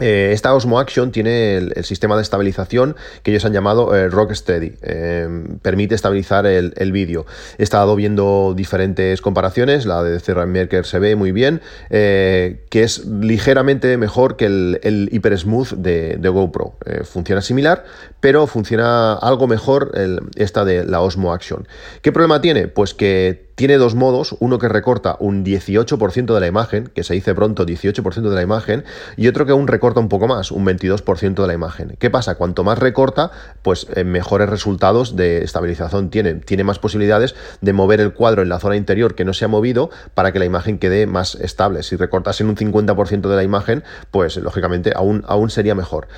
Eh, 0.00 0.30
esta 0.32 0.54
Osmo 0.54 0.78
Action 0.78 1.12
tiene 1.12 1.56
el, 1.56 1.84
sistema 1.84 2.16
de 2.16 2.22
estabilización 2.22 2.96
que 3.22 3.30
ellos 3.30 3.44
han 3.44 3.52
llamado 3.52 3.94
eh, 3.94 4.08
Rocksteady. 4.08 4.74
Eh, 4.82 5.44
permite 5.62 5.94
estabilizar 5.94 6.46
el, 6.46 6.92
vídeo. 6.92 7.26
He 7.58 7.62
estado 7.62 7.94
viendo 7.94 8.54
diferentes 8.56 9.20
comparaciones. 9.20 9.86
La 9.86 10.02
de 10.02 10.20
CRM 10.20 10.52
Maker 10.52 10.84
se 10.84 10.98
ve 10.98 11.14
muy 11.14 11.32
bien, 11.32 11.60
que 11.88 12.58
es 12.72 13.06
ligeramente 13.06 13.96
mejor 13.96 14.36
que 14.36 14.46
el, 14.46 14.80
el 14.82 15.08
Hyper 15.12 15.38
Smooth 15.38 15.72
de, 15.74 16.18
GoPro. 16.30 16.74
funciona 17.04 17.42
similar, 17.42 17.84
pero 18.20 18.46
funciona 18.46 19.14
algo 19.14 19.46
mejor 19.46 19.92
esta 20.36 20.64
de 20.64 20.84
la 20.84 21.00
Osmo 21.00 21.32
Action. 21.32 21.68
¿Qué 22.02 22.10
problema 22.12 22.40
tiene? 22.40 22.66
Pues 22.68 22.94
que 22.94 23.49
tiene 23.60 23.76
dos 23.76 23.94
modos, 23.94 24.36
uno 24.38 24.58
que 24.58 24.70
recorta 24.70 25.18
un 25.20 25.44
18% 25.44 26.32
de 26.32 26.40
la 26.40 26.46
imagen, 26.46 26.90
que 26.94 27.04
se 27.04 27.12
dice 27.12 27.34
pronto 27.34 27.66
18% 27.66 28.30
de 28.30 28.34
la 28.34 28.40
imagen, 28.40 28.84
y 29.18 29.28
otro 29.28 29.44
que 29.44 29.52
aún 29.52 29.66
recorta 29.66 30.00
un 30.00 30.08
poco 30.08 30.26
más, 30.26 30.50
un 30.50 30.64
22% 30.64 31.34
de 31.34 31.46
la 31.46 31.52
imagen. 31.52 31.94
¿Qué 31.98 32.08
pasa? 32.08 32.36
Cuanto 32.36 32.64
más 32.64 32.78
recorta, 32.78 33.32
pues 33.60 33.86
eh, 33.96 34.04
mejores 34.04 34.48
resultados 34.48 35.14
de 35.14 35.44
estabilización 35.44 36.08
tiene. 36.08 36.36
Tiene 36.36 36.64
más 36.64 36.78
posibilidades 36.78 37.34
de 37.60 37.74
mover 37.74 38.00
el 38.00 38.14
cuadro 38.14 38.40
en 38.40 38.48
la 38.48 38.60
zona 38.60 38.76
interior 38.76 39.14
que 39.14 39.26
no 39.26 39.34
se 39.34 39.44
ha 39.44 39.48
movido 39.48 39.90
para 40.14 40.32
que 40.32 40.38
la 40.38 40.46
imagen 40.46 40.78
quede 40.78 41.06
más 41.06 41.34
estable. 41.34 41.82
Si 41.82 41.96
recortas 41.96 42.40
en 42.40 42.48
un 42.48 42.56
50% 42.56 43.28
de 43.28 43.36
la 43.36 43.42
imagen, 43.42 43.84
pues 44.10 44.38
lógicamente 44.38 44.94
aún, 44.96 45.22
aún 45.28 45.50
sería 45.50 45.74
mejor. 45.74 46.08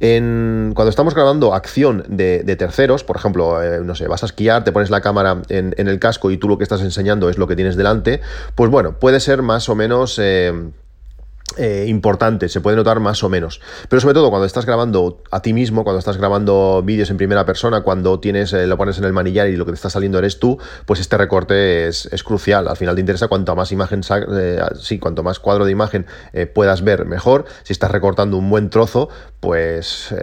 Cuando 0.00 0.88
estamos 0.88 1.14
grabando 1.14 1.54
acción 1.54 2.04
de, 2.08 2.42
terceros, 2.56 3.04
por 3.04 3.14
ejemplo, 3.14 3.62
eh, 3.62 3.82
no 3.84 3.94
sé, 3.94 4.08
vas 4.08 4.24
a 4.24 4.26
esquiar, 4.26 4.64
te 4.64 4.72
pones 4.72 4.90
la 4.90 5.00
cámara 5.00 5.42
en, 5.48 5.76
en 5.78 5.86
el 5.86 6.00
casco 6.00 6.32
y 6.32 6.38
tú 6.38 6.48
lo 6.48 6.58
que 6.58 6.64
estás 6.64 6.87
enseñando 6.88 7.30
es 7.30 7.38
lo 7.38 7.46
que 7.46 7.56
tienes 7.56 7.76
delante, 7.76 8.20
pues 8.54 8.70
bueno, 8.70 8.98
puede 8.98 9.20
ser 9.20 9.42
más 9.42 9.68
o 9.68 9.74
menos... 9.74 10.18
Eh, 10.18 10.52
eh, 11.56 11.86
importante, 11.88 12.48
se 12.48 12.60
puede 12.60 12.76
notar 12.76 13.00
más 13.00 13.24
o 13.24 13.28
menos. 13.28 13.60
Pero 13.88 14.00
sobre 14.00 14.14
todo 14.14 14.30
cuando 14.30 14.46
estás 14.46 14.66
grabando 14.66 15.22
a 15.30 15.40
ti 15.40 15.52
mismo, 15.52 15.82
cuando 15.82 15.98
estás 15.98 16.18
grabando 16.18 16.82
vídeos 16.84 17.10
en 17.10 17.16
primera 17.16 17.44
persona, 17.46 17.80
cuando 17.80 18.20
tienes, 18.20 18.52
eh, 18.52 18.66
lo 18.66 18.76
pones 18.76 18.98
en 18.98 19.04
el 19.04 19.12
manillar 19.12 19.48
y 19.48 19.56
lo 19.56 19.64
que 19.64 19.72
te 19.72 19.76
está 19.76 19.90
saliendo 19.90 20.18
eres 20.18 20.38
tú, 20.38 20.58
pues 20.84 21.00
este 21.00 21.16
recorte 21.16 21.88
es, 21.88 22.08
crucial. 22.22 22.68
Al 22.68 22.76
final 22.76 22.94
te 22.94 23.00
interesa 23.00 23.28
cuanto 23.28 23.56
más 23.56 23.72
imagen, 23.72 24.02
eh, 24.36 24.60
sí, 24.78 24.98
cuanto 24.98 25.22
más 25.22 25.38
cuadro 25.38 25.64
de 25.64 25.72
imagen 25.72 26.06
puedas 26.54 26.82
ver, 26.82 27.06
mejor. 27.06 27.46
Si 27.62 27.72
estás 27.72 27.90
recortando 27.90 28.36
un 28.36 28.50
buen 28.50 28.70
trozo, 28.70 29.08
pues 29.40 30.14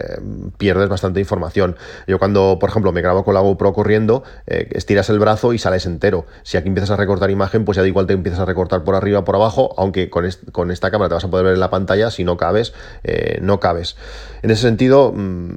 pierdes 0.58 0.90
bastante 0.90 1.20
información. 1.20 1.76
Yo 2.08 2.20
cuando, 2.20 2.58
por 2.60 2.70
ejemplo, 2.70 2.92
me 2.92 3.02
grabo 3.02 3.24
con 3.24 3.34
la 3.34 3.40
GoPro 3.40 3.74
corriendo, 3.74 4.24
estiras 4.46 5.10
el 5.10 5.20
brazo 5.20 5.54
y 5.54 5.58
sales 5.58 5.86
entero. 5.86 6.26
Si 6.44 6.58
aquí 6.58 6.68
empiezas 6.68 6.92
a 6.92 6.96
recortar 6.98 7.32
imagen, 7.32 7.66
pues 7.66 7.78
ya 7.78 7.82
da 7.82 7.88
igual 7.88 8.08
te 8.08 8.14
empiezas 8.14 8.40
a 8.40 8.46
recortar 8.46 8.84
por 8.84 8.96
arriba, 8.96 9.26
por 9.26 9.36
abajo, 9.36 9.74
aunque 9.78 10.10
con, 10.10 10.28
con 10.52 10.72
esta 10.72 10.92
cámara 10.92 11.10
te 11.10 11.15
vas 11.16 11.24
a 11.24 11.30
poder 11.30 11.46
ver 11.46 11.54
en 11.56 11.60
la 11.60 11.70
pantalla, 11.70 12.12
si 12.12 12.24
no 12.24 12.38
cabes, 12.38 12.74
eh, 13.04 13.40
no 13.42 13.60
cabes. 13.60 13.98
En 14.44 14.52
ese 14.52 14.62
sentido, 14.62 15.12
mm, 15.16 15.54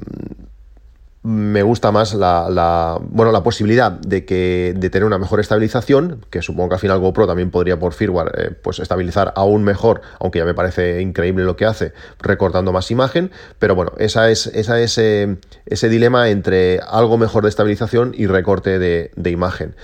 me 1.21 1.63
gusta 1.63 1.91
más 1.91 2.13
la, 2.13 2.97
bueno, 3.01 3.31
la 3.33 3.43
posibilidad 3.43 3.91
de, 3.91 4.23
que, 4.23 4.73
de 4.75 4.89
tener 4.89 5.05
una 5.05 5.17
mejor 5.17 5.41
estabilización, 5.41 6.25
que 6.29 6.41
supongo 6.41 6.69
que 6.69 6.75
al 6.75 6.81
final 6.81 6.99
GoPro 6.99 7.27
también 7.27 7.51
podría 7.51 7.77
por 7.77 7.93
firmware 7.93 8.31
eh, 8.37 8.51
pues 8.61 8.79
estabilizar 8.79 9.33
aún 9.35 9.63
mejor, 9.63 10.01
aunque 10.19 10.39
ya 10.39 10.45
me 10.45 10.53
parece 10.53 11.01
increíble 11.01 11.43
lo 11.43 11.57
que 11.57 11.65
hace, 11.65 11.91
recortando 12.19 12.71
más 12.71 12.89
imagen, 12.89 13.31
pero 13.59 13.75
bueno, 13.75 13.91
esa 13.97 14.29
es, 14.29 14.47
esa 14.47 14.79
es 14.79 14.97
eh, 14.97 15.37
ese 15.65 15.89
dilema 15.89 16.29
entre 16.29 16.79
algo 16.87 17.17
mejor 17.17 17.43
de 17.43 17.49
estabilización 17.49 18.13
y 18.17 18.27
recorte 18.27 18.79
de 18.79 19.29
imagen. 19.29 19.75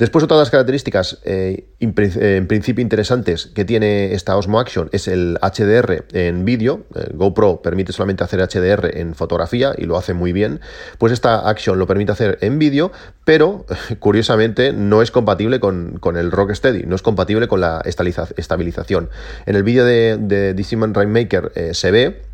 Después, 0.00 0.24
otra 0.24 0.38
de 0.38 0.40
las 0.40 0.50
características 0.50 1.18
eh, 1.24 1.66
eh, 1.78 2.36
en 2.38 2.46
principio 2.46 2.80
interesantes 2.80 3.50
que 3.54 3.66
tiene 3.66 4.14
esta 4.14 4.34
Osmo 4.34 4.58
Action 4.58 4.88
es 4.92 5.06
el 5.08 5.38
HDR 5.42 6.06
en 6.14 6.46
vídeo. 6.46 6.86
GoPro 7.12 7.60
permite 7.60 7.92
solamente 7.92 8.24
hacer 8.24 8.40
HDR 8.40 8.98
en 8.98 9.14
fotografía 9.14 9.74
y 9.76 9.84
lo 9.84 9.98
hace 9.98 10.14
muy 10.14 10.32
bien. 10.32 10.60
Pues 10.96 11.12
esta 11.12 11.46
Action 11.46 11.78
lo 11.78 11.86
permite 11.86 12.12
hacer 12.12 12.38
en 12.40 12.58
vídeo, 12.58 12.92
pero 13.26 13.66
curiosamente 13.98 14.72
no 14.72 15.02
es 15.02 15.10
compatible 15.10 15.60
con, 15.60 15.98
con 16.00 16.16
el 16.16 16.32
Rocksteady, 16.32 16.84
no 16.84 16.96
es 16.96 17.02
compatible 17.02 17.46
con 17.46 17.60
la 17.60 17.82
estabilización. 17.84 19.10
En 19.44 19.54
el 19.54 19.64
vídeo 19.64 19.84
de, 19.84 20.16
de 20.18 20.54
Rainmaker 20.94 21.52
eh, 21.54 21.74
se 21.74 21.90
ve 21.90 22.29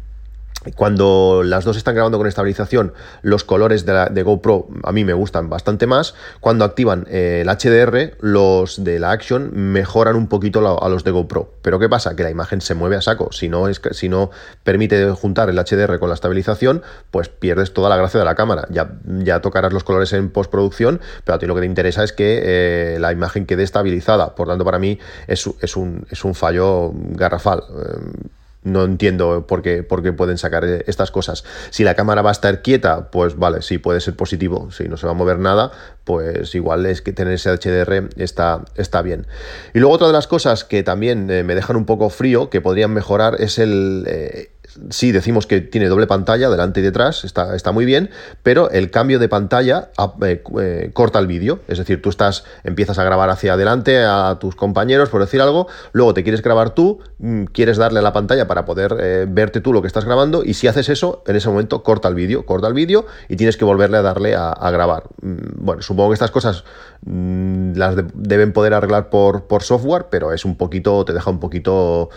cuando 0.75 1.43
las 1.45 1.65
dos 1.65 1.77
están 1.77 1.95
grabando 1.95 2.19
con 2.19 2.27
estabilización, 2.27 2.93
los 3.23 3.45
colores 3.45 3.87
de, 3.87 4.23
GoPro 4.23 4.69
a 4.83 4.93
mí 4.93 5.05
me 5.05 5.13
gustan 5.13 5.49
bastante 5.49 5.87
más. 5.87 6.15
Cuando 6.41 6.65
activan 6.65 7.07
eh, 7.09 7.45
el 7.45 7.49
HDR, 7.49 8.17
los 8.21 8.83
de 8.83 8.99
la 8.99 9.13
Action 9.13 9.51
mejoran 9.55 10.17
un 10.17 10.29
poquito 10.29 10.83
a 10.83 10.89
los 10.89 11.05
de 11.05 11.11
GoPro. 11.11 11.55
Pero 11.63 11.79
¿qué 11.79 11.89
pasa? 11.89 12.17
Que 12.17 12.23
la 12.23 12.31
imagen 12.31 12.61
se 12.61 12.75
mueve 12.75 12.97
a 12.97 13.03
saco. 13.03 13.31
Si 13.33 13.49
no, 13.49 14.31
permite 14.65 15.11
juntar 15.11 15.51
el 15.51 15.57
HDR 15.57 15.99
con 15.99 16.09
la 16.09 16.15
estabilización, 16.15 16.83
pues 17.11 17.29
pierdes 17.29 17.73
toda 17.73 17.89
la 17.89 17.97
gracia 17.97 18.19
de 18.19 18.27
la 18.27 18.35
cámara. 18.35 18.67
Ya, 18.71 19.41
tocarás 19.41 19.73
los 19.73 19.85
colores 19.85 20.13
en 20.13 20.31
postproducción, 20.31 21.01
pero 21.25 21.37
a 21.37 21.39
ti 21.39 21.47
lo 21.47 21.55
que 21.55 21.61
te 21.61 21.67
interesa 21.67 22.03
es 22.05 22.13
que 22.13 22.41
eh, 22.43 22.99
la 22.99 23.13
imagen 23.13 23.47
quede 23.47 23.63
estabilizada. 23.63 24.35
Por 24.35 24.49
tanto, 24.49 24.65
para 24.65 24.79
mí 24.79 24.99
es, 25.27 25.49
es, 25.61 25.77
un, 25.77 26.07
es 26.11 26.25
un 26.25 26.35
fallo 26.35 26.93
garrafal. 26.95 27.61
Eh, 27.61 28.29
no 28.67 28.85
entiendo 28.85 29.47
por 29.47 29.63
qué, 29.63 29.83
por 29.83 30.03
qué, 30.03 30.13
pueden 30.13 30.37
sacar 30.39 30.65
estas 30.65 31.11
cosas. 31.11 31.45
Si 31.71 31.85
la 31.85 31.95
cámara 31.95 32.23
va 32.23 32.31
a 32.31 32.33
estar 32.33 32.63
quieta, 32.63 33.11
pues 33.11 33.37
vale, 33.37 33.63
sí 33.63 33.79
puede 33.79 34.01
ser 34.01 34.17
positivo. 34.17 34.71
Si 34.73 34.85
no 34.89 34.97
se 34.97 35.07
va 35.07 35.13
a 35.13 35.15
mover 35.15 35.39
nada, 35.39 35.71
pues 36.05 36.55
igual 36.55 36.85
es 36.87 37.01
que 37.01 37.13
tener 37.13 37.35
ese 37.35 37.51
HDR 37.51 38.09
está, 38.17 38.65
está 38.75 39.03
bien. 39.03 39.27
Y 39.73 39.79
luego 39.79 39.95
otra 39.95 40.09
de 40.09 40.13
las 40.13 40.27
cosas 40.27 40.65
que 40.65 40.83
también 40.83 41.31
eh, 41.31 41.45
me 41.45 41.55
dejan 41.55 41.77
un 41.77 41.87
poco 41.87 42.11
frío, 42.11 42.51
que 42.51 42.61
podrían 42.61 42.93
mejorar, 42.93 43.37
es 43.39 43.59
el, 43.59 44.05
eh, 44.09 44.51
sí 44.91 45.13
decimos 45.13 45.47
que 45.47 45.61
tiene 45.61 45.89
doble 45.89 46.07
pantalla, 46.07 46.49
delante 46.51 46.81
y 46.81 46.83
detrás, 46.83 47.25
está, 47.25 47.55
está 47.55 47.73
muy 47.73 47.85
bien, 47.85 48.11
pero 48.43 48.71
el 48.71 48.91
cambio 48.91 49.19
de 49.19 49.29
pantalla 49.29 49.91
ah, 49.97 50.15
eh, 50.23 50.43
eh, 50.61 50.91
corta 50.93 51.19
el 51.19 51.27
vídeo. 51.27 51.61
Es 51.69 51.79
decir, 51.79 52.03
tú 52.03 52.11
estás, 52.11 52.45
empiezas 52.65 52.99
a 52.99 53.05
grabar 53.05 53.31
hacia 53.31 53.55
adelante 53.55 54.03
a 54.05 54.39
tus 54.41 54.55
compañeros, 54.55 55.09
por 55.09 55.21
decir 55.21 55.41
algo, 55.41 55.67
luego 55.93 56.15
te 56.15 56.23
quieres 56.23 56.43
grabar 56.43 56.71
tú, 56.71 57.01
mm, 57.19 57.45
quieres 57.45 57.77
darle 57.77 58.01
a 58.01 58.03
la 58.03 58.13
pantalla 58.13 58.47
para 58.47 58.65
poder 58.65 58.97
eh, 59.01 59.27
verte 59.29 59.61
tú 59.61 59.73
lo 59.73 59.81
que 59.83 59.89
estás 59.89 60.05
grabando, 60.05 60.45
y 60.45 60.55
si 60.55 60.69
haces 60.69 60.89
eso, 60.89 61.23
en 61.27 61.37
ese 61.37 61.49
momento 61.49 61.83
corta 61.83 62.09
el 62.09 62.15
vídeo, 62.15 62.47
corta 62.47 62.69
el 62.69 62.75
vídeo 62.75 63.07
y 63.29 63.37
tienes 63.37 63.57
que 63.57 63.65
volverle 63.65 63.99
a 63.99 64.03
darle 64.03 64.35
a, 64.35 64.71
grabar. 64.71 65.05
Mm, 65.23 65.65
bueno, 65.65 65.83
supongo 65.83 66.11
que 66.11 66.15
estas 66.15 66.31
cosas 66.31 66.65
mm, 67.05 67.75
las 67.77 67.97
deben 68.15 68.53
poder 68.53 68.75
arreglar 68.75 69.11
por, 69.11 69.45
por, 69.45 69.63
software, 69.63 70.07
pero 70.11 70.33
es 70.33 70.45
un 70.45 70.57
poquito, 70.57 71.05
te 71.05 71.13
deja 71.13 71.31
un 71.31 71.41
poquito 71.41 72.11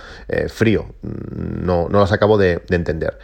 frío. 0.49 0.85
No, 1.01 1.87
no 1.89 1.99
las 1.99 2.11
acabo 2.11 2.37
de 2.37 2.48
de, 2.67 2.75
entender. 2.75 3.17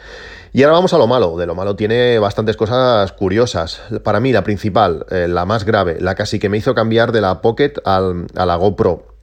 Y 0.54 0.64
ahora 0.64 0.74
vamos 0.74 0.94
a 0.94 0.98
lo 0.98 1.08
malo. 1.08 1.38
De 1.38 1.46
lo 1.46 1.56
malo 1.56 1.76
tiene 1.76 2.20
bastantes 2.20 2.56
cosas 2.56 3.12
curiosas. 3.12 3.82
Para 4.04 4.20
mí, 4.20 4.32
la 4.32 4.44
principal, 4.44 5.06
eh, 5.12 5.28
la 5.28 5.46
más 5.46 5.66
grave, 5.66 5.98
la 6.00 6.16
casi 6.16 6.40
que 6.40 6.50
me 6.50 6.58
hizo 6.58 6.74
cambiar 6.74 7.12
de 7.12 7.22
la 7.22 7.42
Pocket 7.42 7.74
al, 7.84 8.28
a 8.36 8.46
la 8.46 8.56
GoPro 8.56 9.16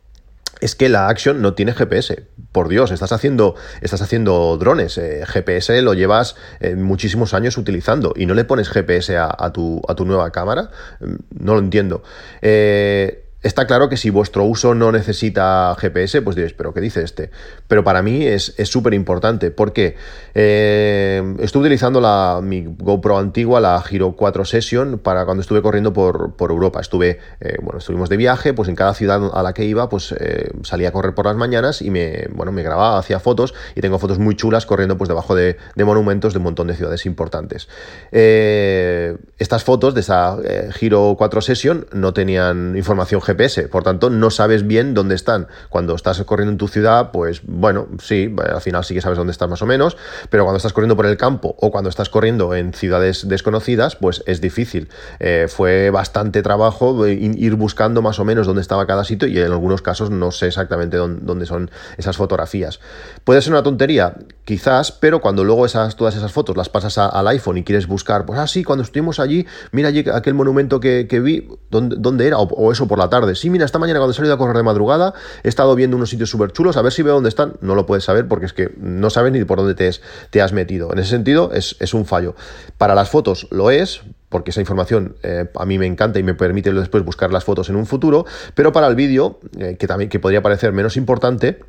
es 0.62 0.76
que 0.76 0.88
la 0.88 1.09
Action 1.09 1.42
no 1.42 1.54
tiene 1.54 1.75
GPS. 1.75 2.23
Por 2.52 2.68
Dios, 2.68 2.92
estás 2.92 3.11
haciendo, 3.11 3.56
estás 3.80 4.00
haciendo 4.00 4.56
drones. 4.59 4.97
Eh, 4.97 5.25
GPS 5.26 5.82
lo 5.82 5.92
llevas 5.92 6.37
eh, 6.61 6.76
muchísimos 6.76 7.35
años 7.35 7.59
utilizando 7.59 8.14
y 8.16 8.26
no 8.26 8.35
le 8.35 8.44
pones 8.44 8.68
GPS 8.68 9.16
a, 9.18 9.50
tu, 9.52 9.82
a 9.88 9.97
tu, 9.97 10.04
nueva 10.04 10.30
cámara. 10.30 10.71
Mm, 11.00 11.44
no 11.44 11.54
lo 11.54 11.59
entiendo. 11.59 12.04
Eh, 12.42 13.22
Está 13.42 13.66
claro 13.66 13.88
que 13.88 13.96
si 13.96 14.11
vuestro 14.11 14.44
uso 14.44 14.72
no 14.75 14.92
necesita 14.92 15.75
GPS, 15.76 16.22
pues 16.22 16.37
diréis, 16.37 16.52
pero 16.52 16.72
¿qué 16.72 16.80
dice 16.80 17.02
este? 17.02 17.30
Pero 17.66 17.82
para 17.82 18.00
mí 18.00 18.25
es 18.25 18.54
súper 18.64 18.94
importante 18.94 19.50
porque 19.50 19.96
eh, 20.34 21.34
estuve 21.40 21.62
utilizando 21.62 22.00
la, 22.00 22.38
mi 22.40 22.64
GoPro 22.64 23.18
antigua, 23.18 23.61
la 23.61 23.82
Giro 23.82 24.12
4 24.12 24.44
Session, 24.44 25.00
para 25.00 25.25
cuando 25.25 25.40
estuve 25.40 25.61
corriendo 25.61 25.92
por, 25.92 26.34
Europa. 26.38 26.80
Estuve, 26.80 27.18
eh, 27.40 27.56
bueno, 27.62 27.78
estuvimos 27.78 28.08
de 28.08 28.16
viaje, 28.16 28.54
pues 28.54 28.68
en 28.68 28.76
cada 28.76 28.94
ciudad 28.94 29.30
a 29.34 29.42
la 29.42 29.52
que 29.54 29.64
iba, 29.64 29.88
pues 29.88 30.14
eh, 30.18 30.50
salía 30.62 30.90
a 30.90 30.92
correr 30.92 31.14
por 31.14 31.26
las 31.26 31.37
mañanas 31.37 31.82
y 31.82 31.90
me, 31.90 32.28
bueno, 32.30 32.52
me 32.52 32.62
grababa, 32.62 32.99
hacía 32.99 33.18
fotos 33.18 33.54
y 33.75 33.80
tengo 33.80 33.99
fotos 33.99 34.20
muy 34.20 34.37
chulas 34.37 34.66
corriendo 34.66 34.96
pues 34.96 35.08
debajo 35.08 35.34
de, 35.34 35.56
monumentos 35.76 36.32
de 36.32 36.38
un 36.38 36.44
montón 36.44 36.68
de 36.68 36.75
ciudades 36.75 37.06
importantes. 37.06 37.68
estas 38.12 39.64
fotos 39.64 39.94
de 39.94 40.00
esa 40.00 40.37
Giro 40.72 41.16
4 41.18 41.40
Session 41.40 41.87
no 41.92 42.12
tenían 42.12 42.76
información 42.76 43.20
GPS 43.20 43.31
Por 43.70 43.82
tanto 43.82 44.10
no 44.10 44.30
sabes 44.30 44.66
bien 44.66 44.94
dónde 44.94 45.14
están. 45.14 45.48
Cuando 45.68 45.94
estás 45.94 46.22
corriendo 46.24 46.52
en 46.52 46.58
tu 46.58 46.68
ciudad, 46.68 47.10
pues 47.12 47.42
bueno, 47.44 47.88
sí, 48.00 48.34
al 48.52 48.60
final 48.60 48.84
sí 48.84 48.94
que 48.94 49.00
sabes 49.00 49.18
dónde 49.18 49.32
estás 49.32 49.48
más 49.48 49.62
o 49.62 49.66
menos, 49.66 49.96
pero 50.30 50.44
cuando 50.44 50.56
estás 50.56 50.72
corriendo 50.72 50.96
por 50.96 51.06
el 51.06 51.16
campo 51.16 51.54
o 51.60 51.70
cuando 51.70 51.90
estás 51.90 52.08
corriendo 52.08 52.54
en 52.54 52.72
ciudades 52.72 53.28
desconocidas, 53.28 53.96
pues 53.96 54.22
es 54.26 54.40
difícil. 54.40 54.88
Eh, 55.20 55.46
fue 55.48 55.90
bastante 55.90 56.42
trabajo 56.42 57.06
ir 57.06 57.54
buscando 57.54 58.02
más 58.02 58.18
o 58.18 58.24
menos 58.24 58.46
dónde 58.46 58.62
estaba 58.62 58.86
cada 58.86 59.04
sitio 59.04 59.28
y 59.28 59.38
en 59.38 59.52
algunos 59.52 59.82
casos 59.82 60.10
no 60.10 60.30
sé 60.30 60.48
exactamente 60.48 60.96
dónde, 60.96 61.46
son 61.46 61.70
esas 61.96 62.16
fotografías. 62.16 62.80
Puede 63.24 63.42
ser 63.42 63.52
una 63.52 63.62
tontería, 63.62 64.14
quizás, 64.44 64.92
pero 64.92 65.20
cuando 65.20 65.44
luego 65.44 65.66
esas, 65.66 65.96
todas 65.96 66.16
esas 66.16 66.32
fotos 66.32 66.56
las 66.56 66.68
pasas 66.68 66.98
al 66.98 67.28
iPhone 67.28 67.58
y 67.58 67.64
quieres 67.64 67.86
buscar, 67.86 68.26
pues 68.26 68.38
ah, 68.38 68.46
cuando 68.64 68.82
estuvimos 68.82 69.20
allí, 69.20 69.46
mira 69.70 69.88
allí 69.88 70.04
aquel 70.12 70.34
monumento 70.34 70.80
que, 70.80 71.20
vi, 71.22 71.48
¿dónde, 71.70 72.26
era? 72.26 72.38
o 72.38 72.72
eso 72.72 72.86
por 72.88 72.98
la 72.98 73.08
tarde 73.08 73.22
Sí, 73.35 73.50
mira, 73.50 73.64
esta 73.64 73.79
mañana 73.79 73.99
cuando 73.99 74.12
he 74.12 74.17
salido 74.17 74.35
a 74.35 74.38
correr 74.38 74.57
de 74.57 74.62
madrugada 74.62 75.14
he 75.43 75.49
estado 75.49 75.75
viendo 75.75 75.97
unos 75.97 76.11
sitios 76.11 76.31
súper 76.31 76.52
chulos, 76.52 76.76
a 76.76 76.83
ver 76.83 76.93
si 76.93 77.02
veo 77.02 77.14
dónde 77.14 77.29
están. 77.29 77.55
No 77.61 77.75
lo 77.75 77.87
puedes 77.87 78.05
saber 78.05 78.29
porque 78.29 78.47
es 78.47 78.52
que 78.52 78.73
no 78.79 79.11
sabes 79.11 79.33
ni 79.33 79.45
por 79.45 79.59
dónde 79.59 79.75
te, 79.75 79.91
te 80.31 80.43
has 80.43 80.52
metido. 80.52 80.93
En 80.93 80.99
ese 80.99 81.11
sentido 81.11 81.50
es, 81.52 81.95
un 81.95 82.07
fallo. 82.07 82.35
Para 82.79 82.95
las 82.95 83.11
fotos 83.11 83.47
lo 83.50 83.71
es, 83.71 84.02
porque 84.29 84.50
esa 84.50 84.61
información 84.61 85.17
eh, 85.23 85.49
a 85.55 85.67
mí 85.67 85.79
me 85.79 85.87
encanta 85.87 86.19
y 86.19 86.23
me 86.23 86.35
permite 86.35 86.73
después 86.73 87.05
buscar 87.05 87.33
las 87.33 87.45
fotos 87.45 87.69
en 87.69 87.76
un 87.76 87.87
futuro, 87.87 88.25
pero 88.55 88.73
para 88.73 88.87
el 88.87 88.95
vídeo, 88.95 89.38
eh, 89.59 89.76
que 89.79 89.87
también 89.87 90.09
que 90.09 90.19
podría 90.21 90.43
parecer 90.43 90.73
menos 90.73 90.97
importante, 90.97 91.61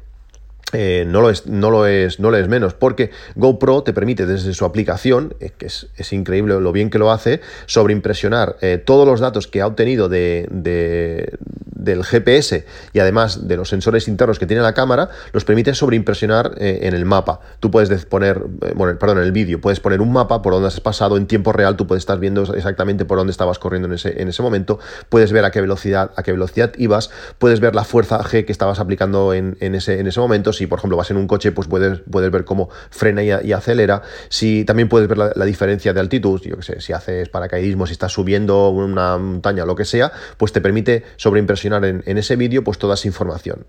eh, 0.74 1.06
no, 1.08 1.22
lo 1.22 1.30
es, 1.30 1.48
no, 1.48 1.70
lo 1.70 1.86
es, 1.86 2.20
no 2.20 2.36
es 2.36 2.48
menos, 2.48 2.74
porque 2.74 3.12
GoPro 3.36 3.84
te 3.84 3.94
permite 3.94 4.26
desde 4.26 4.54
su 4.54 4.66
aplicación, 4.66 5.36
eh, 5.40 5.52
que 5.58 5.68
es, 5.68 6.14
increíble 6.14 6.60
lo 6.60 6.72
bien 6.72 6.90
que 6.90 7.00
lo 7.00 7.12
hace, 7.12 7.42
sobreimpresionar 7.66 8.58
eh, 8.62 8.78
todos 8.78 9.08
los 9.08 9.20
datos 9.20 9.48
que 9.48 9.62
ha 9.62 9.68
obtenido 9.68 10.10
de, 10.10 10.48
del 10.52 12.04
GPS 12.04 12.66
y 12.92 13.00
además 13.00 13.48
de 13.48 13.58
los 13.58 13.70
sensores 13.70 14.08
internos 14.08 14.40
que 14.40 14.46
tiene 14.46 14.62
la 14.62 14.74
cámara, 14.74 15.10
los 15.32 15.46
permite 15.46 15.74
sobreimpresionar 15.74 16.54
en 16.58 16.94
el 16.94 17.06
mapa. 17.06 17.40
Tú 17.60 17.72
puedes 17.72 18.06
poner, 18.06 18.42
bueno, 18.76 18.98
perdón, 19.00 19.20
en 19.20 19.26
el 19.26 19.32
vídeo, 19.32 19.60
puedes 19.62 19.80
poner 19.80 20.02
un 20.02 20.12
mapa 20.12 20.42
por 20.42 20.54
donde 20.54 20.68
has 20.68 20.80
pasado 20.80 21.18
en 21.18 21.26
tiempo 21.26 21.52
real, 21.52 21.76
tú 21.76 21.88
puedes 21.88 22.02
estar 22.02 22.20
viendo 22.20 22.44
exactamente 22.54 23.06
por 23.06 23.18
dónde 23.18 23.32
estabas 23.32 23.60
corriendo 23.60 23.88
en 23.88 23.96
ese, 23.96 24.22
en 24.22 24.28
ese 24.28 24.42
momento, 24.42 24.80
puedes 25.10 25.32
ver 25.32 25.46
a 25.46 25.52
qué 25.52 25.62
velocidad, 25.62 26.12
a 26.16 26.24
qué 26.24 26.32
velocidad 26.32 26.72
ibas, 26.78 27.10
puedes 27.38 27.60
ver 27.60 27.76
la 27.76 27.84
fuerza 27.84 28.20
G 28.24 28.46
que 28.46 28.52
estabas 28.52 28.80
aplicando 28.80 29.34
en, 29.34 29.58
ese, 29.60 30.00
en 30.00 30.08
ese 30.08 30.20
momento, 30.20 30.54
por 30.68 30.80
ejemplo 30.80 30.98
vas 30.98 31.12
en 31.12 31.18
un 31.18 31.28
coche, 31.28 31.52
pues 31.52 31.68
puedes, 31.68 32.00
puedes 32.10 32.32
ver 32.32 32.46
cómo 32.46 32.70
frena 32.90 33.24
y, 33.24 33.54
acelera. 33.54 34.02
Si 34.30 34.66
también 34.66 34.90
puedes 34.90 35.08
ver 35.08 35.18
la, 35.18 35.46
diferencia 35.46 35.94
de 35.94 36.00
altitud, 36.00 36.42
yo 36.42 36.58
que 36.58 36.64
sé, 36.64 36.82
si 36.82 36.94
haces 36.94 37.30
paracaidismo, 37.30 37.86
si 37.86 37.94
estás 37.94 38.12
subiendo 38.12 38.70
una 38.70 39.18
montaña 39.18 39.64
o 39.64 39.66
lo 39.66 39.76
que 39.76 39.86
sea, 39.86 40.12
pues 40.38 40.52
te 40.52 40.62
permite 40.62 41.04
sobreimpresionar 41.18 41.86
en, 41.86 42.18
ese 42.18 42.36
vídeo 42.36 42.64
pues 42.64 42.78
toda 42.78 42.96
esa 42.96 43.08
información. 43.08 43.66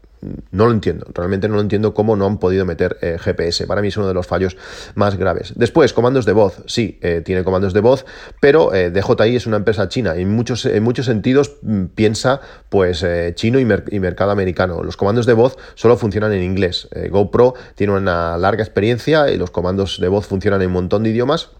No 0.50 0.66
lo 0.66 0.72
entiendo, 0.72 1.06
realmente 1.14 1.48
no 1.48 1.56
lo 1.56 1.60
entiendo 1.60 1.92
cómo 1.92 2.16
no 2.16 2.26
han 2.26 2.38
podido 2.38 2.64
meter 2.64 2.96
eh, 3.02 3.18
GPS. 3.20 3.66
Para 3.66 3.82
mí 3.82 3.88
es 3.88 3.96
uno 3.96 4.08
de 4.08 4.14
los 4.14 4.26
fallos 4.26 4.56
más 4.94 5.16
graves. 5.16 5.52
Después, 5.56 5.92
comandos 5.92 6.24
de 6.24 6.32
voz. 6.32 6.62
Sí, 6.66 6.98
eh, 7.02 7.22
tiene 7.24 7.44
comandos 7.44 7.74
de 7.74 7.80
voz, 7.80 8.06
pero 8.40 8.74
eh, 8.74 8.90
DJI 8.90 9.36
es 9.36 9.46
una 9.46 9.56
empresa 9.56 9.88
china 9.88 10.16
y 10.16 10.22
en 10.22 10.30
muchos, 10.30 10.64
en 10.66 10.82
muchos 10.82 11.06
sentidos 11.06 11.56
mm, 11.62 11.86
piensa 11.94 12.40
pues 12.68 13.04
chino 13.34 13.58
y, 13.58 13.64
mercado 13.64 14.30
americano. 14.30 14.82
Los 14.82 14.96
comandos 14.96 15.26
de 15.26 15.32
voz 15.32 15.56
solo 15.74 15.96
funcionan 15.96 16.32
en 16.32 16.42
inglés. 16.42 16.73
GoPro 17.10 17.54
tiene 17.74 17.92
una 17.92 18.36
larga 18.38 18.62
experiencia 18.62 19.30
y 19.30 19.36
los 19.36 19.50
comandos 19.50 19.98
de 20.00 20.08
voz 20.08 20.26
funcionan 20.26 20.62
en 20.62 20.68
un 20.68 20.74
montón 20.74 21.02
de 21.02 21.10
idiomas 21.10 21.50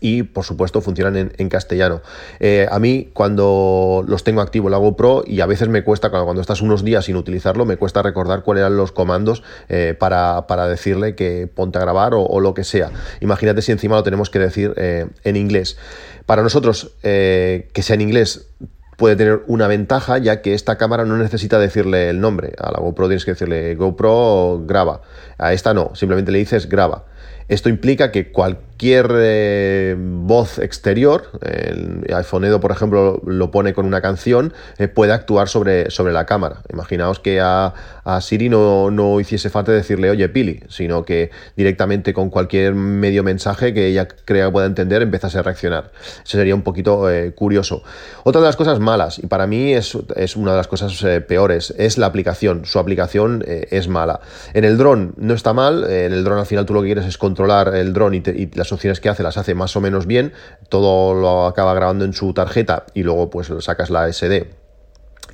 y 0.00 0.22
por 0.22 0.44
supuesto 0.44 0.80
funcionan 0.80 1.32
en, 1.36 1.48
castellano. 1.48 2.02
Eh, 2.40 2.68
a 2.70 2.78
mí 2.78 3.10
cuando 3.12 4.04
los 4.06 4.22
tengo 4.22 4.40
activo 4.40 4.68
la 4.68 4.76
GoPro 4.76 5.24
y 5.26 5.40
a 5.40 5.46
veces 5.46 5.68
me 5.68 5.82
cuesta, 5.82 6.10
cuando, 6.10 6.40
estás 6.40 6.60
unos 6.60 6.84
días 6.84 7.06
sin 7.06 7.16
utilizarlo, 7.16 7.64
me 7.64 7.76
cuesta 7.76 8.02
recordar 8.02 8.42
cuáles 8.42 8.60
eran 8.60 8.76
los 8.76 8.92
comandos 8.92 9.42
eh, 9.68 9.96
para, 9.98 10.44
decirle 10.68 11.14
que 11.14 11.48
ponte 11.52 11.78
a 11.78 11.80
grabar 11.80 12.12
o, 12.14 12.40
lo 12.40 12.54
que 12.54 12.64
sea. 12.64 12.90
Imagínate 13.20 13.62
si 13.62 13.72
encima 13.72 13.96
lo 13.96 14.02
tenemos 14.02 14.30
que 14.30 14.38
decir 14.38 14.74
eh, 14.76 15.06
en 15.24 15.36
inglés. 15.36 15.78
Para 16.26 16.42
nosotros, 16.42 16.92
que 17.00 17.80
sea 17.80 17.94
en 17.94 18.02
inglés, 18.02 18.48
puede 18.98 19.14
tener 19.14 19.42
una 19.46 19.68
ventaja 19.68 20.18
ya 20.18 20.42
que 20.42 20.54
esta 20.54 20.76
cámara 20.76 21.04
no 21.04 21.16
necesita 21.16 21.60
decirle 21.60 22.10
el 22.10 22.20
nombre. 22.20 22.52
A 22.58 22.72
la 22.72 22.80
GoPro 22.80 23.06
tienes 23.06 23.24
que 23.24 23.30
decirle 23.30 23.76
GoPro 23.76 24.64
graba. 24.66 25.02
A 25.38 25.52
esta 25.52 25.72
no, 25.72 25.92
simplemente 25.94 26.32
le 26.32 26.38
dices 26.40 26.68
graba. 26.68 27.04
Esto 27.46 27.68
implica 27.70 28.10
que 28.10 28.30
cualquier 28.30 29.08
eh, 29.14 29.96
voz 29.98 30.58
exterior, 30.58 31.30
el 31.42 32.04
iPhone 32.12 32.44
Edo 32.44 32.60
por 32.60 32.72
ejemplo 32.72 33.22
lo 33.24 33.50
pone 33.52 33.72
con 33.72 33.86
una 33.86 34.02
canción, 34.02 34.52
eh, 34.78 34.88
puede 34.88 35.12
actuar 35.12 35.48
sobre, 35.48 35.90
sobre 35.90 36.12
la 36.12 36.26
cámara. 36.26 36.62
Imaginaos 36.70 37.20
que 37.20 37.40
a, 37.40 37.72
Siri 38.20 38.48
no, 38.48 38.90
no, 38.90 39.20
hiciese 39.20 39.50
falta 39.50 39.72
decirle 39.72 40.10
oye 40.10 40.28
Pili, 40.28 40.60
sino 40.68 41.04
que 41.04 41.30
directamente 41.56 42.12
con 42.14 42.30
cualquier 42.30 42.74
medio 42.74 43.22
mensaje 43.22 43.74
que 43.74 43.86
ella 43.86 44.08
crea 44.08 44.50
pueda 44.50 44.66
entender 44.66 45.02
empezase 45.02 45.38
a 45.38 45.42
reaccionar. 45.42 45.92
Eso 46.24 46.38
sería 46.38 46.54
un 46.54 46.62
poquito 46.62 47.10
eh, 47.10 47.32
curioso. 47.34 47.82
Otra 48.24 48.40
de 48.40 48.46
las 48.46 48.56
cosas 48.56 48.80
malas, 48.80 49.18
y 49.18 49.26
para 49.26 49.46
mí 49.46 49.72
es, 49.72 49.96
es 50.16 50.36
una 50.36 50.52
de 50.52 50.56
las 50.56 50.68
cosas 50.68 51.04
peores, 51.26 51.74
es 51.78 51.98
la 51.98 52.06
aplicación. 52.06 52.64
Su 52.64 52.78
aplicación 52.78 53.44
es 53.46 53.88
mala. 53.88 54.20
En 54.54 54.64
el 54.64 54.76
dron 54.76 55.14
no 55.16 55.34
está 55.34 55.52
mal, 55.52 55.84
en 55.84 56.12
el 56.12 56.24
dron 56.24 56.38
al 56.38 56.46
final 56.46 56.66
tú 56.66 56.74
lo 56.74 56.80
que 56.82 56.88
quieres 56.88 57.06
es 57.06 57.18
controlar 57.18 57.74
el 57.74 57.92
dron 57.92 58.14
y, 58.14 58.22
las 58.54 58.72
opciones 58.72 59.00
que 59.00 59.08
hace 59.08 59.22
las 59.22 59.36
hace 59.36 59.54
más 59.54 59.76
o 59.76 59.80
menos 59.80 60.06
bien, 60.06 60.32
todo 60.68 61.14
lo 61.14 61.46
acaba 61.46 61.74
grabando 61.74 62.04
en 62.04 62.12
su 62.12 62.32
tarjeta 62.32 62.86
y 62.94 63.02
luego 63.02 63.30
pues 63.30 63.52
sacas 63.60 63.90
la 63.90 64.12
SD 64.12 64.67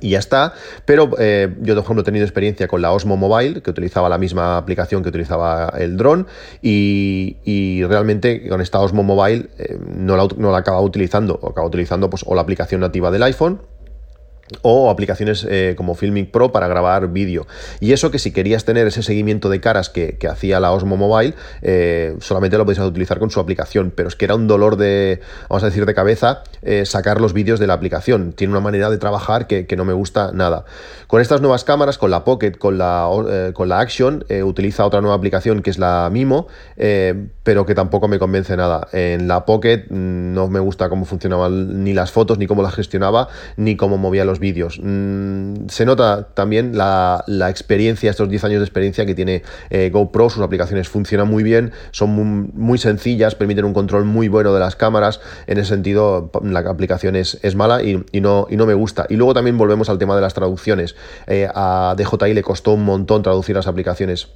y 0.01 0.11
ya 0.11 0.19
está. 0.19 0.53
Pero 0.85 1.11
eh, 1.19 1.55
yo, 1.61 1.75
por 1.75 1.83
ejemplo, 1.83 2.01
he 2.01 2.05
tenido 2.05 2.25
experiencia 2.25 2.67
con 2.67 2.81
la 2.81 2.91
Osmo 2.91 3.17
Mobile, 3.17 3.61
que 3.61 3.69
utilizaba 3.69 4.09
la 4.09 4.17
misma 4.17 4.57
aplicación 4.57 5.03
que 5.03 5.09
utilizaba 5.09 5.73
el 5.77 5.97
dron, 5.97 6.27
y, 6.61 7.83
realmente 7.85 8.47
con 8.47 8.61
esta 8.61 8.79
Osmo 8.79 9.03
Mobile 9.03 9.49
eh, 9.57 9.77
no, 9.95 10.17
la, 10.17 10.27
no 10.37 10.51
la 10.51 10.81
utilizando, 10.81 11.39
o 11.41 11.49
acaba 11.49 11.67
utilizando 11.67 12.09
pues, 12.09 12.23
o 12.25 12.35
la 12.35 12.41
aplicación 12.41 12.81
nativa 12.81 13.11
del 13.11 13.23
iPhone 13.23 13.59
o 14.61 14.89
aplicaciones 14.89 15.45
eh, 15.49 15.73
como 15.75 15.95
Filmic 15.95 16.31
Pro 16.31 16.51
para 16.51 16.67
grabar 16.67 17.11
vídeo. 17.11 17.47
Y 17.79 17.93
eso 17.93 18.11
que 18.11 18.19
si 18.19 18.31
querías 18.31 18.65
tener 18.65 18.85
ese 18.87 19.01
seguimiento 19.01 19.49
de 19.49 19.59
caras 19.59 19.89
que, 19.89 20.17
hacía 20.29 20.59
la 20.59 20.71
Osmo 20.71 20.97
Mobile, 20.97 21.35
eh, 21.61 22.15
solamente 22.19 22.57
lo 22.57 22.65
podías 22.65 22.83
utilizar 22.83 23.19
con 23.19 23.29
su 23.29 23.39
aplicación, 23.39 23.91
pero 23.95 24.09
es 24.09 24.15
que 24.15 24.25
era 24.25 24.35
un 24.35 24.47
dolor 24.47 24.75
de, 24.75 25.21
vamos 25.49 25.63
a 25.63 25.67
decir, 25.67 25.85
de 25.85 25.93
cabeza 25.93 26.43
eh, 26.63 26.85
sacar 26.85 27.21
los 27.21 27.33
vídeos 27.33 27.59
de 27.59 27.67
la 27.67 27.73
aplicación. 27.73 28.33
Tiene 28.33 28.53
una 28.53 28.59
manera 28.59 28.89
de 28.89 28.97
trabajar 28.97 29.47
que, 29.47 29.75
no 29.75 29.83
me 29.83 29.93
gusta 29.93 30.31
nada. 30.31 30.63
Con 31.07 31.21
estas 31.21 31.41
nuevas 31.41 31.63
cámaras, 31.63 31.97
con 31.97 32.09
la 32.09 32.23
Pocket, 32.23 32.53
con 32.53 32.77
la, 32.77 33.09
con 33.53 33.67
la 33.67 33.79
Action, 33.79 34.23
utiliza 34.43 34.85
otra 34.85 35.01
nueva 35.01 35.15
aplicación 35.15 35.61
que 35.61 35.69
es 35.69 35.77
la 35.77 36.09
Mimo, 36.11 36.47
pero 36.75 37.65
que 37.65 37.75
tampoco 37.75 38.07
me 38.07 38.19
convence 38.19 38.55
nada. 38.55 38.87
En 38.93 39.27
la 39.27 39.45
Pocket 39.45 39.85
mm, 39.89 40.33
no 40.33 40.47
me 40.47 40.59
gusta 40.59 40.87
cómo 40.89 41.05
funcionaban 41.05 41.83
ni 41.83 41.93
las 41.93 42.11
fotos, 42.11 42.37
ni 42.37 42.47
cómo 42.47 42.63
las 42.63 42.73
gestionaba, 42.73 43.27
ni 43.57 43.75
cómo 43.75 43.97
movía 43.97 44.23
los 44.25 44.34
vídeos. 44.39 44.79
Mm, 44.81 45.67
se 45.67 45.85
nota 45.85 46.29
también 46.33 46.77
la, 46.77 47.23
experiencia, 47.49 48.09
estos 48.09 48.29
10 48.29 48.43
años 48.45 48.59
de 48.59 48.65
experiencia 48.65 49.05
que 49.05 49.15
tiene 49.15 49.43
eh, 49.69 49.89
GoPro, 49.91 50.29
sus 50.29 50.43
aplicaciones 50.43 50.89
funcionan 50.89 51.27
muy 51.27 51.43
bien, 51.43 51.71
son 51.91 52.09
muy, 52.53 52.77
sencillas, 52.77 53.35
permiten 53.35 53.65
un 53.65 53.73
control 53.73 54.05
muy 54.05 54.27
bueno 54.27 54.53
de 54.53 54.59
las 54.59 54.75
cámaras, 54.75 55.21
en 55.47 55.57
ese 55.57 55.69
sentido 55.69 56.31
la 56.43 56.59
aplicación 56.59 57.15
es, 57.15 57.55
mala 57.55 57.81
y, 57.83 58.03
no, 58.19 58.47
y 58.49 58.57
no 58.57 58.65
me 58.65 58.73
gusta. 58.73 59.05
Y 59.09 59.15
luego 59.15 59.33
también 59.33 59.57
volvemos 59.57 59.89
al 59.89 59.97
tema 59.97 60.15
de 60.15 60.21
las 60.21 60.33
traducciones. 60.33 60.95
Eh, 61.27 61.47
a 61.53 61.95
DJI 61.97 62.33
le 62.33 62.43
costó 62.43 62.73
un 62.73 62.83
montón 62.83 63.23
traducir 63.23 63.55
las 63.55 63.67
aplicaciones 63.67 64.29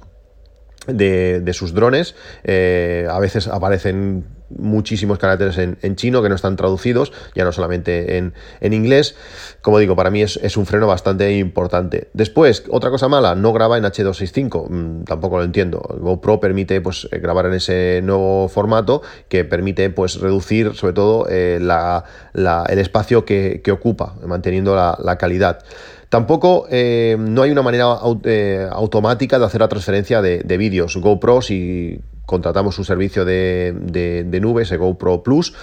de, 0.92 1.52
sus 1.52 1.74
drones. 1.74 2.14
Eh, 2.44 3.06
a 3.10 3.18
veces 3.18 3.48
aparecen 3.48 4.24
muchísimos 4.50 5.18
caracteres 5.18 5.58
en, 5.58 5.96
chino 5.96 6.22
que 6.22 6.28
no 6.28 6.34
están 6.34 6.56
traducidos, 6.56 7.12
ya 7.34 7.44
no 7.44 7.52
solamente 7.52 8.18
en, 8.18 8.32
inglés. 8.72 9.14
Como 9.62 9.78
digo, 9.78 9.96
para 9.96 10.10
mí 10.10 10.22
es, 10.22 10.56
un 10.56 10.66
freno 10.66 10.86
bastante 10.86 11.36
importante. 11.36 12.08
Después, 12.12 12.64
otra 12.70 12.90
cosa 12.90 13.08
mala, 13.08 13.34
no 13.34 13.52
graba 13.52 13.78
en 13.78 13.84
H265, 13.84 14.68
mm, 14.68 15.04
tampoco 15.04 15.38
lo 15.38 15.44
entiendo. 15.44 15.80
GoPro 16.00 16.40
permite 16.40 16.80
pues, 16.80 17.08
eh, 17.10 17.18
grabar 17.18 17.46
en 17.46 17.54
ese 17.54 18.00
nuevo 18.02 18.48
formato 18.48 19.02
que 19.28 19.44
permite 19.44 19.90
pues, 19.90 20.20
reducir 20.20 20.74
sobre 20.74 20.92
todo 20.92 21.26
eh, 21.28 21.56
el 21.60 22.78
espacio 22.78 23.24
que, 23.24 23.62
ocupa, 23.70 24.16
manteniendo 24.26 24.74
la 24.74 25.16
calidad. 25.16 25.60
Tampoco 26.10 26.66
eh, 26.70 27.16
no 27.18 27.42
hay 27.42 27.52
una 27.52 27.62
manera 27.62 27.96
eh, 28.24 28.68
automática 28.70 29.38
de 29.38 29.44
hacer 29.44 29.60
la 29.60 29.68
transferencia 29.68 30.20
de, 30.20 30.56
vídeos. 30.58 30.96
GoPro, 30.96 31.40
si 31.40 32.00
contratamos 32.26 32.76
un 32.80 32.84
servicio 32.84 33.24
de, 33.24 33.72
de, 33.80 34.24
de 34.24 34.40
nube, 34.40 34.62
ese 34.62 34.76
GoPro 34.76 35.22
Plus, 35.22 35.54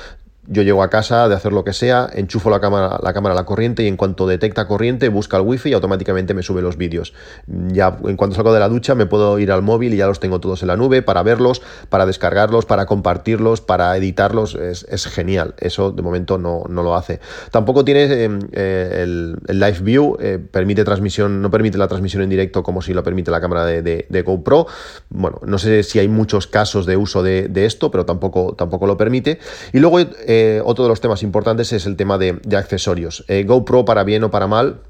yo 0.47 0.61
llego 0.61 0.81
a 0.81 0.89
casa 0.89 1.27
de 1.27 1.35
hacer 1.35 1.51
lo 1.51 1.63
que 1.63 1.73
sea, 1.73 2.09
enchufo 2.13 2.49
la 2.49 2.59
cámara, 2.59 2.99
la 3.03 3.13
cámara 3.13 3.33
a 3.33 3.35
la 3.35 3.45
corriente 3.45 3.83
y 3.83 3.87
en 3.87 3.97
cuanto 3.97 4.27
detecta 4.27 4.67
corriente 4.67 5.09
busca 5.09 5.37
el 5.37 5.43
wifi 5.43 5.69
y 5.69 5.73
automáticamente 5.73 6.33
me 6.33 6.41
sube 6.41 6.61
los 6.61 6.77
vídeos. 6.77 7.13
Ya 7.47 7.97
en 8.05 8.15
cuanto 8.15 8.35
salgo 8.35 8.53
de 8.53 8.59
la 8.59 8.69
ducha 8.69 8.95
me 8.95 9.05
puedo 9.05 9.39
ir 9.39 9.51
al 9.51 9.61
móvil 9.61 9.93
y 9.93 9.97
ya 9.97 10.07
los 10.07 10.19
tengo 10.19 10.39
todos 10.39 10.61
en 10.61 10.69
la 10.69 10.77
nube 10.77 11.01
para 11.01 11.21
verlos, 11.23 11.61
para 11.89 12.05
descargarlos, 12.05 12.65
para 12.65 12.85
compartirlos, 12.85 13.61
para 13.61 13.95
editarlos. 13.97 14.55
Es, 14.55 14.85
genial. 15.07 15.55
Eso 15.59 15.91
de 15.91 16.01
momento 16.01 16.37
no, 16.37 16.63
lo 16.67 16.95
hace. 16.95 17.19
Tampoco 17.51 17.83
tiene 17.83 18.23
em, 18.23 18.39
eh, 18.51 19.03
el, 19.03 19.37
Live 19.47 19.79
View, 19.81 20.17
eh, 20.19 20.39
permite 20.39 20.83
transmisión, 20.83 21.41
no 21.41 21.49
permite 21.51 21.77
la 21.77 21.87
transmisión 21.87 22.23
en 22.23 22.29
directo 22.29 22.63
como 22.63 22.81
si 22.81 22.93
lo 22.93 23.03
permite 23.03 23.31
la 23.31 23.41
cámara 23.41 23.65
de, 23.65 24.23
GoPro. 24.25 24.67
Bueno, 25.09 25.39
no 25.45 25.57
sé 25.57 25.83
si 25.83 25.99
hay 25.99 26.07
muchos 26.07 26.47
casos 26.47 26.85
de 26.85 26.97
uso 26.97 27.23
de, 27.23 27.65
esto, 27.65 27.91
pero 27.91 28.05
tampoco, 28.05 28.53
tampoco 28.55 28.87
lo 28.87 28.97
permite. 28.97 29.39
Y 29.73 29.79
luego 29.79 29.99
eh, 29.99 30.36
eh, 30.37 30.61
otro 30.63 30.85
de 30.85 30.89
los 30.89 31.01
temas 31.01 31.23
importantes 31.23 31.73
es 31.73 31.85
el 31.85 31.95
tema 31.95 32.17
de, 32.17 32.39
accesorios. 32.55 33.25
Eh, 33.27 33.43
GoPro, 33.43 33.85
para 33.85 34.03
bien 34.03 34.23
o 34.23 34.31
para 34.31 34.47
mal, 34.47 34.81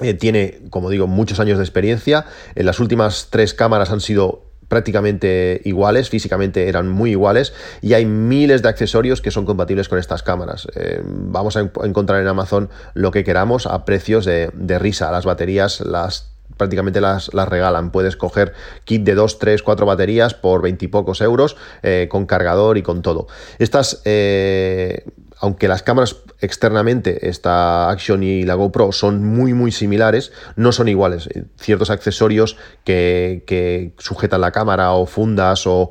eh, 0.00 0.14
tiene, 0.14 0.60
como 0.70 0.90
digo, 0.90 1.06
muchos 1.06 1.40
años 1.40 1.58
de 1.58 1.64
experiencia. 1.64 2.26
En 2.54 2.66
las 2.66 2.80
últimas 2.80 3.28
tres 3.30 3.54
cámaras 3.54 3.90
han 3.90 4.00
sido 4.00 4.44
prácticamente 4.68 5.60
iguales, 5.64 6.10
físicamente 6.10 6.68
eran 6.68 6.88
muy 6.88 7.10
iguales 7.10 7.52
y 7.82 7.94
hay 7.94 8.06
miles 8.06 8.62
de 8.62 8.68
accesorios 8.68 9.20
que 9.20 9.32
son 9.32 9.44
compatibles 9.44 9.88
con 9.88 9.98
estas 9.98 10.22
cámaras. 10.22 10.68
vamos 11.04 11.56
a 11.56 11.68
encontrar 11.82 12.20
en 12.20 12.28
Amazon 12.28 12.70
lo 12.94 13.10
que 13.10 13.24
queramos 13.24 13.66
a 13.66 13.84
precios 13.84 14.24
de, 14.24 14.50
de 14.54 14.78
risa. 14.78 15.10
Las 15.10 15.24
baterías 15.24 15.80
las 15.80 16.30
prácticamente 16.56 17.00
las, 17.00 17.32
las 17.34 17.48
regalan. 17.48 17.90
Puedes 17.90 18.16
coger 18.16 18.52
kit 18.84 19.02
de 19.02 19.14
2, 19.14 19.38
3, 19.38 19.62
4 19.62 19.86
baterías 19.86 20.34
por 20.34 20.62
20 20.62 20.84
y 20.84 20.88
pocos 20.88 21.20
euros 21.20 21.56
eh, 21.82 22.08
con 22.10 22.26
cargador 22.26 22.78
y 22.78 22.82
con 22.82 23.02
todo. 23.02 23.26
Estas, 23.58 24.02
eh, 24.04 25.04
aunque 25.40 25.68
las 25.68 25.82
cámaras 25.82 26.16
externamente 26.40 27.28
esta 27.28 27.90
Action 27.90 28.22
y 28.22 28.44
la 28.44 28.54
GoPro 28.54 28.92
son 28.92 29.24
muy 29.24 29.54
muy 29.54 29.72
similares, 29.72 30.32
no 30.56 30.72
son 30.72 30.88
iguales. 30.88 31.28
Ciertos 31.56 31.90
accesorios 31.90 32.56
que, 32.84 33.94
sujetan 33.98 34.40
la 34.40 34.52
cámara 34.52 34.92
o 34.92 35.06
fundas 35.06 35.66
o, 35.66 35.90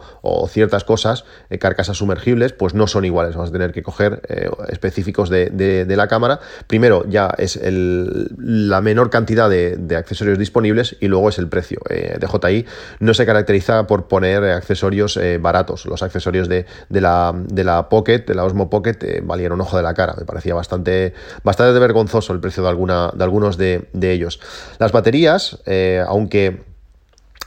ciertas 0.50 0.84
cosas, 0.84 1.26
eh, 1.50 1.58
carcasas 1.58 1.98
sumergibles, 1.98 2.54
pues 2.54 2.74
no 2.74 2.88
son 2.88 3.06
iguales. 3.06 3.36
Vamos 3.36 3.50
a 3.50 3.54
tener 3.54 3.72
que 3.72 3.84
coger 3.84 4.22
eh, 4.30 4.50
específicos 4.70 5.30
de, 5.30 5.86
la 5.90 6.08
cámara. 6.08 6.40
Primero 6.68 7.04
ya 7.08 7.34
es 7.38 7.60
la 7.62 8.82
menor 8.82 9.10
cantidad 9.10 9.50
de, 9.50 9.96
accesorios 9.98 10.38
disponibles 10.38 10.96
y 11.00 11.08
luego 11.08 11.30
es 11.30 11.40
el 11.40 11.50
precio. 11.50 11.80
Eh, 11.90 12.18
DJI 12.20 12.66
no 13.00 13.14
se 13.14 13.26
caracteriza 13.26 13.88
por 13.88 14.08
poner 14.08 14.44
accesorios 14.44 15.20
baratos. 15.42 15.86
Los 15.86 16.04
accesorios 16.04 16.48
de, 16.48 16.66
la, 16.90 17.34
de 17.36 17.64
la 17.64 17.90
Pocket, 17.90 18.20
de 18.20 18.36
la 18.36 18.46
Osmo 18.46 18.70
Pocket, 18.70 18.98
valieron 19.40 19.62
ojo 19.62 19.78
de 19.78 19.84
la 19.84 19.94
cara, 19.94 20.16
me 20.18 20.26
parecía 20.26 20.54
bastante, 20.54 21.14
bastante 21.44 21.80
vergonzoso 21.80 22.34
el 22.34 22.42
precio 22.42 22.62
de, 22.64 22.70
alguna, 22.70 23.12
de 23.14 23.24
algunos 23.24 23.58
de, 23.58 23.88
ellos. 24.02 24.42
Las 24.80 24.92
baterías, 24.92 25.60
eh, 25.66 26.04
aunque 26.06 26.62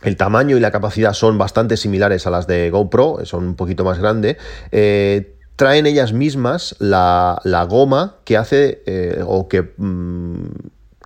el 0.03 0.17
tamaño 0.17 0.57
y 0.57 0.61
la 0.61 0.71
capacidad 0.71 1.13
son 1.13 1.37
bastante 1.37 1.77
similares 1.77 2.27
a 2.27 2.31
las 2.31 2.47
de 2.47 2.71
GoPro, 2.71 3.25
son 3.25 3.45
un 3.45 3.57
poquito 3.57 3.85
más 3.85 3.99
grande. 3.99 4.39
Eh, 4.71 5.37
traen 5.57 5.87
ellas 5.87 6.13
mismas 6.13 6.75
la, 6.79 7.67
goma 7.69 8.17
que 8.25 8.37
hace 8.39 8.83
eh, 8.87 9.23
o 9.27 9.49
que, 9.49 9.75
mm, 9.77 10.47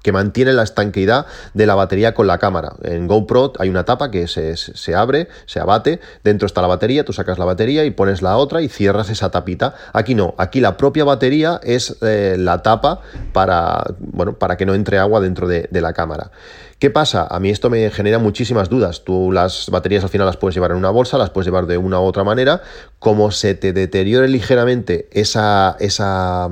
que 0.07 0.13
mantiene 0.13 0.53
la 0.53 0.63
estanqueidad 0.63 1.27
de 1.53 1.67
la 1.67 1.75
batería 1.75 2.15
con 2.15 2.29
la 2.29 2.39
cámara. 2.39 2.77
En 2.85 3.09
GoPro 3.09 3.55
hay 3.59 3.69
una 3.69 3.85
tapa 3.85 4.13
que 4.13 4.29
se, 4.29 4.57
se 4.57 4.95
abre, 4.95 5.27
se 5.47 5.59
abate, 5.59 5.99
dentro 6.23 6.47
está 6.47 6.63
la 6.63 6.69
batería, 6.69 7.05
tú 7.05 7.13
sacas 7.13 7.41
la 7.41 7.45
batería 7.45 7.85
y 7.85 7.91
pones 7.91 8.23
la 8.23 8.37
otra 8.37 8.63
y 8.63 8.69
cierras 8.69 9.11
esa 9.11 9.33
tapita. 9.33 9.75
Aquí 9.93 10.15
no, 10.15 10.37
aquí 10.39 10.61
la 10.61 10.77
propia 10.77 11.03
batería 11.03 11.59
es 11.65 11.97
eh, 12.03 12.37
la 12.39 12.63
tapa 12.63 13.01
para, 13.33 13.83
bueno, 13.99 14.39
para 14.39 14.57
que 14.57 14.65
no 14.65 14.77
entre 14.77 14.99
agua 14.99 15.19
dentro 15.19 15.49
de, 15.49 15.67
de 15.73 15.81
la 15.81 15.93
cámara. 15.93 16.31
¿Qué 16.79 16.91
pasa? 16.91 17.27
A 17.31 17.41
mí 17.41 17.49
esto 17.49 17.71
me 17.71 17.91
genera 17.91 18.19
muchísimas 18.19 18.69
dudas. 18.69 19.03
Tú 19.03 19.33
las 19.33 19.71
baterías 19.71 20.05
al 20.05 20.11
final 20.11 20.27
las 20.27 20.37
puedes 20.37 20.55
llevar 20.55 20.73
en 20.73 20.77
una 20.77 20.91
bolsa, 20.91 21.17
las 21.17 21.31
puedes 21.31 21.47
llevar 21.47 21.65
de 21.65 21.79
una 21.79 22.01
u 22.01 22.05
otra 22.05 22.23
manera. 22.23 22.61
Como 22.99 23.31
se 23.31 23.55
te 23.55 23.73
deteriore 23.73 24.29
ligeramente 24.29 25.09
esa, 25.13 25.79
esa, 25.81 26.51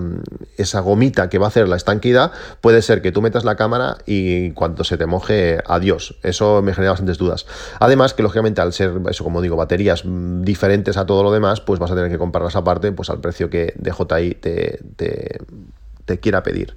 esa 0.57 0.81
gomita 0.81 1.29
que 1.29 1.37
va 1.37 1.45
a 1.45 1.49
hacer 1.49 1.69
la 1.69 1.77
estanquidad, 1.77 2.33
puede 2.63 2.81
ser 2.81 3.03
que 3.03 3.13
tú 3.13 3.21
metas 3.21 3.45
la 3.45 3.57
cámara 3.57 3.99
y 4.07 4.53
cuando 4.53 4.83
se 4.83 4.97
te 4.97 5.05
moje, 5.05 5.59
adiós. 5.67 6.17
Eso 6.23 6.63
me 6.63 6.73
genera 6.73 6.93
bastantes 6.93 7.19
dudas. 7.19 7.45
Además 7.79 8.15
que 8.15 8.23
lógicamente 8.23 8.63
al 8.63 8.73
ser, 8.73 8.95
eso 9.11 9.25
como 9.25 9.43
digo, 9.43 9.57
baterías 9.57 10.05
diferentes 10.41 10.97
a 10.97 11.05
todo 11.05 11.23
lo 11.23 11.33
demás, 11.33 11.61
pues 11.61 11.79
vas 11.79 11.91
a 11.91 11.97
tener 11.97 12.11
que 12.11 12.17
comprarlas 12.17 12.57
aparte, 12.57 12.93
pues 12.93 13.11
al 13.11 13.21
precio 13.21 13.51
que 13.51 13.75
DJI 13.77 14.37
te, 14.37 14.81
te 14.97 15.39
te 16.05 16.19
quiera 16.21 16.43
pedir. 16.43 16.77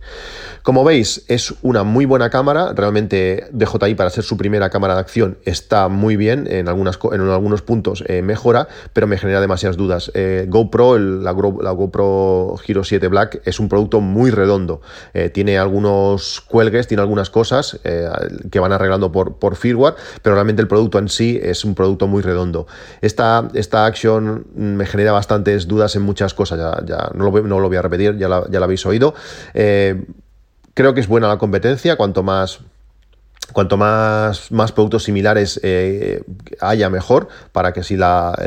Como 0.64 0.84
veis, 0.84 1.24
es 1.28 1.54
una 1.62 1.84
muy 1.84 2.06
buena 2.06 2.30
cámara. 2.30 2.74
Realmente 2.74 3.48
DJI, 3.52 3.96
para 3.96 4.10
ser 4.10 4.24
su 4.24 4.38
primera 4.38 4.70
cámara 4.70 4.96
de 4.96 5.02
acción, 5.02 5.38
está 5.46 5.88
muy 5.88 6.16
bien. 6.16 6.48
En, 6.50 6.68
algunas, 6.68 7.00
en 7.12 7.22
algunos 7.22 7.62
puntos 7.62 8.04
eh, 8.08 8.22
mejora, 8.22 8.68
pero 8.94 9.08
me 9.08 9.18
genera 9.18 9.42
demasiadas 9.42 9.78
dudas. 9.78 10.12
Eh, 10.14 10.46
GoPro, 10.50 10.98
la, 10.98 11.32
GoPro 11.32 12.56
Hero 12.66 12.84
7 12.84 13.08
Black, 13.08 13.42
es 13.46 13.60
un 13.60 13.70
producto 13.70 14.02
muy 14.02 14.32
redondo. 14.32 14.82
Eh, 15.14 15.30
tiene 15.30 15.58
algunos 15.58 16.42
cuelgues, 16.42 16.88
tiene 16.88 17.02
algunas 17.02 17.30
cosas 17.30 17.80
que 18.52 18.60
van 18.60 18.72
arreglando 18.72 19.12
por, 19.12 19.38
por 19.38 19.56
firmware, 19.56 19.96
pero 20.22 20.36
realmente 20.36 20.62
el 20.62 20.68
producto 20.68 21.00
en 21.00 21.10
sí 21.10 21.40
es 21.42 21.66
un 21.66 21.76
producto 21.76 22.08
muy 22.08 22.22
redondo. 22.22 22.68
Esta, 23.02 23.48
esta 23.54 23.86
Action 23.86 24.46
me 24.56 24.86
genera 24.86 25.12
bastantes 25.12 25.68
dudas 25.68 25.96
en 25.96 26.02
muchas 26.02 26.34
cosas. 26.34 26.60
Ya, 26.60 26.86
ya 26.86 27.12
no, 27.14 27.30
lo, 27.30 27.42
no, 27.44 27.60
lo, 27.60 27.68
voy 27.68 27.78
a 27.78 27.82
repetir, 27.82 28.18
ya 28.18 28.28
ya 28.50 28.60
la 28.60 28.66
habéis 28.66 28.86
oído. 28.86 29.14
Eh, 29.54 30.04
creo 30.74 30.94
que 30.94 31.02
es 31.02 31.08
buena 31.08 31.28
la 31.28 31.38
competencia, 31.38 31.96
cuanto 31.96 32.24
más 32.24 32.60
cuanto 33.54 33.78
más, 33.78 34.52
más 34.52 34.72
productos 34.72 35.04
similares 35.04 35.60
eh, 35.64 36.24
haya 36.60 36.90
mejor 36.90 37.28
para 37.52 37.74
que 37.74 37.84
si 37.84 37.96
la, 37.96 38.38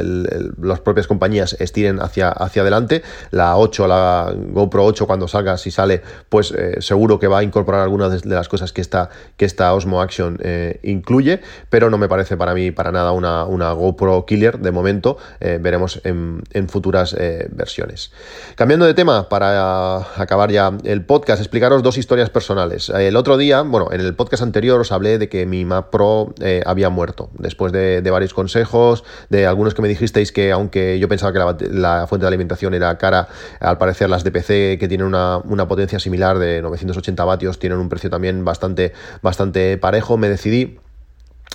las 0.60 0.80
propias 0.80 1.06
compañías 1.06 1.56
estiren 1.58 2.00
hacia, 2.00 2.28
hacia 2.28 2.62
adelante 2.62 3.02
la 3.30 3.56
8 3.56 3.86
la 3.86 4.34
GoPro 4.36 4.84
8 4.84 5.06
cuando 5.06 5.28
salga 5.28 5.56
si 5.58 5.70
sale 5.70 6.02
pues 6.28 6.52
eh, 6.52 6.76
seguro 6.80 7.18
que 7.18 7.28
va 7.28 7.38
a 7.38 7.42
incorporar 7.42 7.80
algunas 7.80 8.22
de 8.22 8.34
las 8.34 8.48
cosas 8.48 8.72
que 8.72 8.80
esta, 8.80 9.10
que 9.36 9.44
esta 9.44 9.72
Osmo 9.74 10.02
Action 10.02 10.38
eh, 10.42 10.80
incluye 10.82 11.40
pero 11.70 11.90
no 11.90 11.98
me 11.98 12.08
parece 12.08 12.36
para 12.36 12.54
mí 12.54 12.70
para 12.70 12.92
nada 12.92 13.12
una, 13.12 13.44
una 13.44 13.72
GoPro 13.72 14.26
killer 14.26 14.58
de 14.58 14.70
momento 14.70 15.16
veremos 15.40 16.00
en, 16.04 16.42
en 16.52 16.68
futuras 16.68 17.16
versiones. 17.50 18.12
Cambiando 18.54 18.86
de 18.86 18.94
tema 18.94 19.28
para 19.28 19.96
acabar 20.20 20.50
ya 20.50 20.72
el 20.84 21.04
podcast 21.04 21.40
explicaros 21.40 21.82
dos 21.82 21.98
historias 21.98 22.30
personales. 22.30 22.90
El 22.90 23.16
otro 23.16 23.36
día 23.36 23.62
bueno 23.62 23.88
en 23.90 24.00
el 24.00 24.14
podcast 24.14 24.42
anterior 24.42 24.84
hablé 24.92 25.18
de 25.18 25.28
que 25.28 25.46
mi 25.46 25.64
Mac 25.64 25.90
Pro 25.90 26.34
eh, 26.40 26.62
había 26.66 26.90
muerto. 26.90 27.30
Después 27.38 27.72
de, 27.72 28.08
varios 28.10 28.34
consejos, 28.34 29.04
de 29.28 29.46
algunos 29.46 29.74
que 29.74 29.82
me 29.82 29.88
dijisteis 29.88 30.32
que 30.32 30.52
aunque 30.52 30.98
yo 30.98 31.08
pensaba 31.08 31.32
que 31.32 31.68
la, 31.70 32.06
fuente 32.06 32.24
de 32.24 32.28
alimentación 32.28 32.74
era 32.74 32.96
cara, 32.98 33.28
al 33.60 33.78
parecer 33.78 34.10
las 34.10 34.24
DPC 34.24 34.78
que 34.78 34.86
tienen 34.88 35.06
una, 35.06 35.38
una, 35.38 35.68
potencia 35.68 36.00
similar 36.00 36.38
de 36.38 36.62
980 36.62 37.24
vatios 37.24 37.58
tienen 37.58 37.78
un 37.78 37.88
precio 37.88 38.10
también 38.10 38.44
bastante, 38.44 38.92
bastante 39.22 39.78
parejo, 39.78 40.16
me 40.16 40.28
decidí 40.28 40.78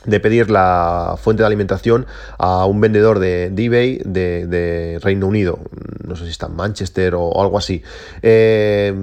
de 0.05 0.19
pedir 0.19 0.49
la 0.51 1.15
fuente 1.17 1.43
de 1.43 1.47
alimentación 1.47 2.05
a 2.37 2.65
un 2.65 2.81
vendedor 2.81 3.19
de, 3.19 3.45
eBay 3.55 4.01
de, 4.05 4.99
Reino 5.01 5.27
Unido. 5.27 5.59
No 6.07 6.15
sé 6.15 6.25
si 6.25 6.31
está 6.31 6.45
en 6.47 6.55
Manchester 6.55 7.15
o, 7.15 7.41
algo 7.41 7.57
así. 7.57 7.81
Eh, 8.21 8.93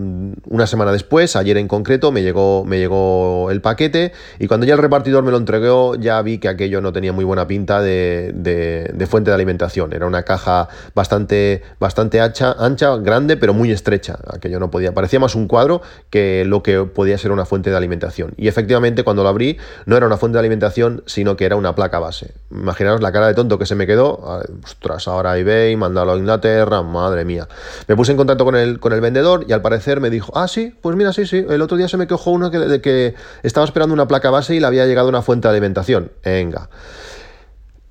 una 0.47 0.67
semana 0.67 0.93
después, 0.93 1.37
ayer 1.37 1.57
en 1.57 1.69
concreto, 1.69 2.13
me 2.13 2.23
llegó, 2.23 2.65
me 2.65 2.79
llegó 2.79 3.51
el 3.51 3.61
paquete 3.61 4.13
y 4.39 4.47
cuando 4.47 4.67
ya 4.67 4.75
el 4.75 4.81
repartidor 4.81 5.25
me 5.25 5.31
lo 5.31 5.37
entregó, 5.37 5.97
ya 5.97 6.21
vi 6.23 6.39
que 6.39 6.49
aquello 6.49 6.81
no 6.81 6.93
tenía 6.93 7.13
muy 7.13 7.25
buena 7.25 7.47
pinta 7.47 7.81
de, 7.81 9.07
fuente 9.09 9.31
de 9.31 9.35
alimentación. 9.35 9.93
Era 9.93 10.07
una 10.07 10.23
caja 10.23 10.69
bastante, 10.95 11.63
bastante 11.81 12.21
ancha, 12.21 12.55
ancha, 12.59 12.97
grande, 12.97 13.37
pero 13.37 13.55
muy 13.55 13.71
estrecha. 13.71 14.19
Aquello 14.33 14.61
no 14.61 14.71
podía. 14.71 14.93
Parecía 14.95 15.19
más 15.19 15.35
un 15.35 15.49
cuadro 15.49 15.83
que 16.11 16.45
lo 16.45 16.63
que 16.63 16.83
podía 16.85 17.19
ser 17.19 17.33
una 17.33 17.45
fuente 17.45 17.71
de 17.71 17.77
alimentación. 17.77 18.33
Y 18.37 18.49
efectivamente, 18.49 19.03
cuando 19.03 19.23
lo 19.23 19.29
abrí, 19.29 19.59
no 19.87 19.97
era 19.97 20.07
una 20.07 20.17
fuente 20.17 20.37
de 20.37 20.41
alimentación 20.41 20.92
sino 21.07 21.37
que 21.37 21.45
era 21.45 21.57
una 21.57 21.75
placa 21.75 21.99
base. 21.99 22.35
Imaginaos 22.51 23.01
la 23.01 23.13
cara 23.13 23.27
de 23.27 23.35
tonto 23.35 23.59
que 23.59 23.67
se 23.67 23.75
me 23.75 23.87
quedó. 23.87 24.21
Ostras, 24.65 25.09
ahora 25.09 25.39
eBay, 25.39 25.77
mandalo 25.77 26.13
a 26.13 26.17
Inglaterra, 26.17 26.83
madre 26.83 27.25
mía. 27.25 27.49
Me 27.89 27.97
puse 27.97 28.13
en 28.13 28.19
contacto 28.19 28.45
con 28.45 28.57
el, 28.57 28.81
con 28.81 28.93
el 28.93 29.01
vendedor 29.01 29.45
y 29.49 29.53
al 29.53 29.63
parecer 29.63 30.01
me 30.01 30.11
dijo, 30.11 30.33
ah, 30.37 30.49
sí, 30.49 30.75
pues 30.81 30.97
mira, 30.97 31.13
sí, 31.13 31.27
sí. 31.27 31.45
El 31.49 31.63
otro 31.63 31.77
día 31.77 31.89
se 31.89 31.97
me 31.97 32.07
quejó 32.07 32.31
uno 32.31 32.51
que, 32.51 32.59
de 32.59 32.81
que 32.81 33.15
estaba 33.43 33.65
esperando 33.65 33.93
una 33.95 34.07
placa 34.07 34.31
base 34.31 34.55
y 34.55 34.61
le 34.61 34.67
había 34.67 34.87
llegado 34.87 35.09
una 35.09 35.23
fuente 35.23 35.49
de 35.49 35.53
alimentación. 35.53 36.11
Venga 36.25 36.69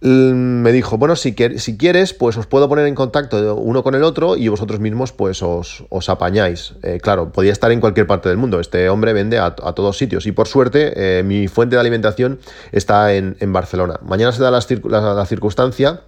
me 0.02 0.72
dijo, 0.72 0.98
bueno, 0.98 1.16
si, 1.16 1.36
si, 1.58 1.78
quieres, 1.78 2.14
pues 2.14 2.36
os 2.36 2.48
puedo 2.48 2.68
poner 2.68 2.88
en 2.88 2.96
contacto 2.96 3.56
uno 3.56 3.84
con 3.84 3.94
el 3.94 4.04
otro 4.04 4.36
y 4.36 4.48
vosotros 4.48 4.80
mismos 4.80 5.12
pues 5.12 5.44
os, 5.44 5.84
apañáis. 6.08 6.74
Eh, 6.82 7.00
claro, 7.02 7.32
podía 7.32 7.52
estar 7.52 7.72
en 7.72 7.80
cualquier 7.80 8.08
parte 8.08 8.28
del 8.28 8.38
mundo. 8.38 8.60
Este 8.60 8.90
hombre 8.90 9.14
vende 9.14 9.38
a, 9.38 9.52
todos 9.54 9.98
sitios 9.98 10.26
y 10.26 10.32
por 10.32 10.48
suerte 10.48 10.94
eh, 10.96 11.24
mi 11.24 11.48
fuente 11.48 11.76
de 11.76 11.82
alimentación 11.82 12.40
está 12.72 13.14
en, 13.14 13.36
Barcelona. 13.54 14.00
Mañana 14.02 14.32
se 14.32 14.42
da 14.42 14.52
la 14.52 15.26
circunstancia 15.26 16.02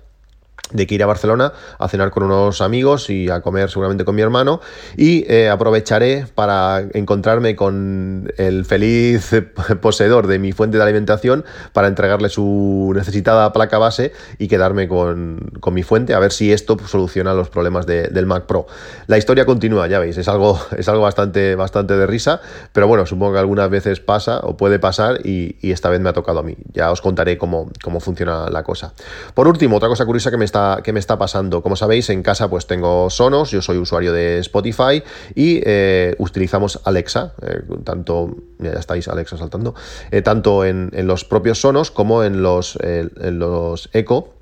de 0.73 0.87
que 0.87 0.95
ir 0.95 1.03
a 1.03 1.05
Barcelona 1.05 1.53
a 1.79 1.87
cenar 1.87 2.11
con 2.11 2.23
unos 2.23 2.61
amigos 2.61 3.09
y 3.09 3.29
a 3.29 3.41
comer 3.41 3.69
seguramente 3.69 4.05
con 4.05 4.15
mi 4.15 4.21
hermano 4.21 4.61
y 4.97 5.25
eh, 5.31 5.49
aprovecharé 5.49 6.25
para 6.35 6.83
encontrarme 6.93 7.55
con 7.55 8.31
el 8.37 8.65
feliz 8.65 9.31
poseedor 9.81 10.27
de 10.27 10.39
mi 10.39 10.51
fuente 10.51 10.77
de 10.77 10.83
alimentación 10.83 11.45
para 11.71 11.87
entregarle 11.87 12.29
su 12.29 12.91
necesitada 12.95 13.51
placa 13.53 13.77
base 13.77 14.11
y 14.37 14.47
quedarme 14.47 14.87
con, 14.87 15.51
mi 15.71 15.83
fuente 15.83 16.13
a 16.13 16.19
ver 16.19 16.31
si 16.31 16.51
esto 16.51 16.77
soluciona 16.85 17.33
los 17.33 17.49
problemas 17.49 17.85
del 17.85 18.25
Mac 18.25 18.45
Pro. 18.45 18.67
La 19.07 19.17
historia 19.17 19.45
continúa, 19.45 19.87
ya 19.87 19.99
veis, 19.99 20.17
es 20.17 20.27
algo, 20.27 20.59
es 20.77 20.87
algo 20.87 21.03
bastante, 21.03 21.55
bastante 21.55 21.95
de 21.95 22.05
risa, 22.05 22.41
pero 22.71 22.87
bueno, 22.87 23.05
supongo 23.05 23.33
que 23.33 23.39
algunas 23.39 23.69
veces 23.69 23.99
pasa 23.99 24.39
o 24.43 24.57
puede 24.57 24.79
pasar 24.79 25.25
y, 25.25 25.55
esta 25.73 25.89
vez 25.89 25.99
me 25.99 26.09
ha 26.09 26.13
tocado 26.13 26.39
a 26.39 26.43
mí. 26.43 26.55
Ya 26.71 26.91
os 26.91 27.01
contaré 27.01 27.37
cómo, 27.37 27.71
cómo 27.83 27.99
funciona 27.99 28.47
la 28.51 28.61
cosa. 28.61 28.93
Por 29.33 29.47
último, 29.47 29.77
otra 29.77 29.89
cosa 29.89 30.05
curiosa 30.05 30.29
que 30.29 30.37
me 30.37 30.45
está, 30.45 30.62
me 30.93 30.99
está 30.99 31.17
pasando. 31.17 31.61
Como 31.61 31.75
sabéis, 31.75 32.09
en 32.09 32.23
casa 32.23 32.49
pues 32.49 32.67
tengo 32.67 33.09
Sonos, 33.09 33.51
yo 33.51 33.61
soy 33.61 33.77
usuario 33.77 34.13
de 34.13 34.39
Spotify 34.39 35.03
y 35.35 35.61
eh, 35.65 36.15
utilizamos 36.17 36.79
Alexa, 36.83 37.33
eh, 37.41 37.61
tanto, 37.83 38.35
ya 38.59 38.71
estáis 38.71 39.07
Alexa 39.07 39.37
saltando, 39.37 39.75
eh, 40.11 40.21
tanto 40.21 40.65
en, 40.65 40.91
los 41.07 41.25
propios 41.25 41.59
Sonos 41.59 41.91
como 41.91 42.23
en 42.23 42.41
los, 42.41 42.77
en 42.81 43.39
los 43.39 43.89
Echo 43.93 44.33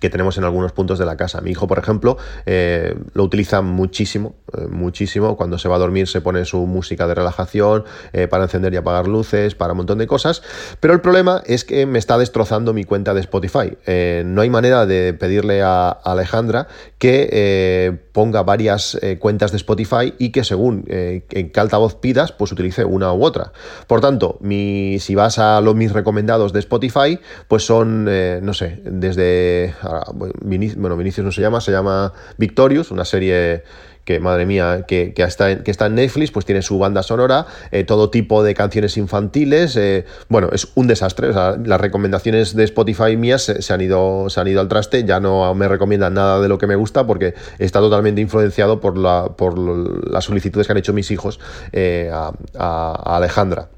que 0.00 0.10
tenemos 0.10 0.38
en 0.38 0.44
algunos 0.44 0.72
puntos 0.72 0.98
de 0.98 1.06
la 1.06 1.16
casa. 1.16 1.40
Mi 1.40 1.50
hijo, 1.50 1.66
por 1.66 1.78
ejemplo, 1.78 2.16
eh, 2.46 2.94
lo 3.12 3.24
utiliza 3.24 3.62
muchísimo, 3.62 4.34
eh, 4.56 4.66
muchísimo. 4.68 5.36
Cuando 5.36 5.58
se 5.58 5.68
va 5.68 5.76
a 5.76 5.78
dormir 5.78 6.08
se 6.08 6.20
pone 6.20 6.44
su 6.44 6.66
música 6.66 7.06
de 7.06 7.14
relajación 7.14 7.84
eh, 8.12 8.28
para 8.28 8.44
encender 8.44 8.72
y 8.74 8.76
apagar 8.76 9.08
luces, 9.08 9.54
para 9.54 9.72
un 9.72 9.78
montón 9.78 9.98
de 9.98 10.06
cosas. 10.06 10.42
Pero 10.80 10.94
el 10.94 11.00
problema 11.00 11.42
es 11.46 11.64
que 11.64 11.86
me 11.86 11.98
está 11.98 12.18
destrozando 12.18 12.72
mi 12.72 12.84
cuenta 12.84 13.14
de 13.14 13.20
Spotify. 13.20 13.76
no 14.24 14.42
hay 14.42 14.50
manera 14.50 14.86
de 14.86 15.14
pedirle 15.14 15.62
a, 15.62 15.90
Alejandra 16.04 16.68
que 16.98 17.98
ponga 18.12 18.42
varias 18.42 18.98
cuentas 19.18 19.50
de 19.52 19.56
Spotify 19.56 20.14
y 20.18 20.30
que 20.30 20.44
según 20.44 20.84
en 20.88 21.50
qué 21.50 21.60
altavoz 21.60 21.96
pidas, 21.96 22.32
pues 22.32 22.52
utilice 22.52 22.84
una 22.84 23.12
u 23.12 23.24
otra. 23.24 23.52
Por 23.86 24.00
tanto, 24.00 24.38
si 24.40 25.14
vas 25.14 25.38
a 25.38 25.60
los 25.60 25.74
mis 25.74 25.92
recomendados 25.92 26.52
de 26.52 26.60
Spotify, 26.60 27.18
pues 27.48 27.64
son, 27.64 28.04
no 28.04 28.54
sé, 28.54 28.80
desde 28.84 29.74
bueno, 30.12 30.96
Vinicius 30.96 31.24
no 31.24 31.32
se 31.32 31.40
llama, 31.40 31.60
se 31.60 31.72
llama 31.72 32.12
Victorious, 32.38 32.90
una 32.90 33.04
serie 33.04 33.62
que 34.04 34.20
madre 34.20 34.46
mía, 34.46 34.84
que, 34.86 35.14
está, 35.16 35.50
en, 35.50 35.94
Netflix, 35.94 36.30
pues 36.30 36.44
tiene 36.44 36.62
su 36.62 36.78
banda 36.78 37.02
sonora, 37.02 37.46
eh, 37.70 37.84
todo 37.84 38.10
tipo 38.10 38.42
de 38.42 38.54
canciones 38.54 38.96
infantiles, 38.96 39.76
eh, 39.76 40.04
bueno, 40.28 40.50
es 40.52 40.68
un 40.74 40.86
desastre, 40.86 41.32
las 41.32 41.80
recomendaciones 41.80 42.54
de 42.54 42.64
Spotify 42.64 43.16
mías 43.16 43.42
se, 43.42 43.72
han 43.72 43.80
ido, 43.80 44.28
se 44.28 44.40
han 44.40 44.48
ido 44.48 44.60
al 44.60 44.68
traste, 44.68 45.04
ya 45.04 45.20
no 45.20 45.54
me 45.54 45.68
recomiendan 45.68 46.14
nada 46.14 46.40
de 46.40 46.48
lo 46.48 46.58
que 46.58 46.66
me 46.66 46.76
gusta 46.76 47.06
porque 47.06 47.34
está 47.58 47.80
totalmente 47.80 48.20
influenciado 48.20 48.80
por 48.80 48.98
las 48.98 50.24
solicitudes 50.24 50.66
que 50.66 50.72
han 50.72 50.78
hecho 50.78 50.92
mis 50.92 51.10
hijos 51.10 51.40
eh, 51.72 52.10
a 52.12 53.16
Alejandra. 53.16 53.68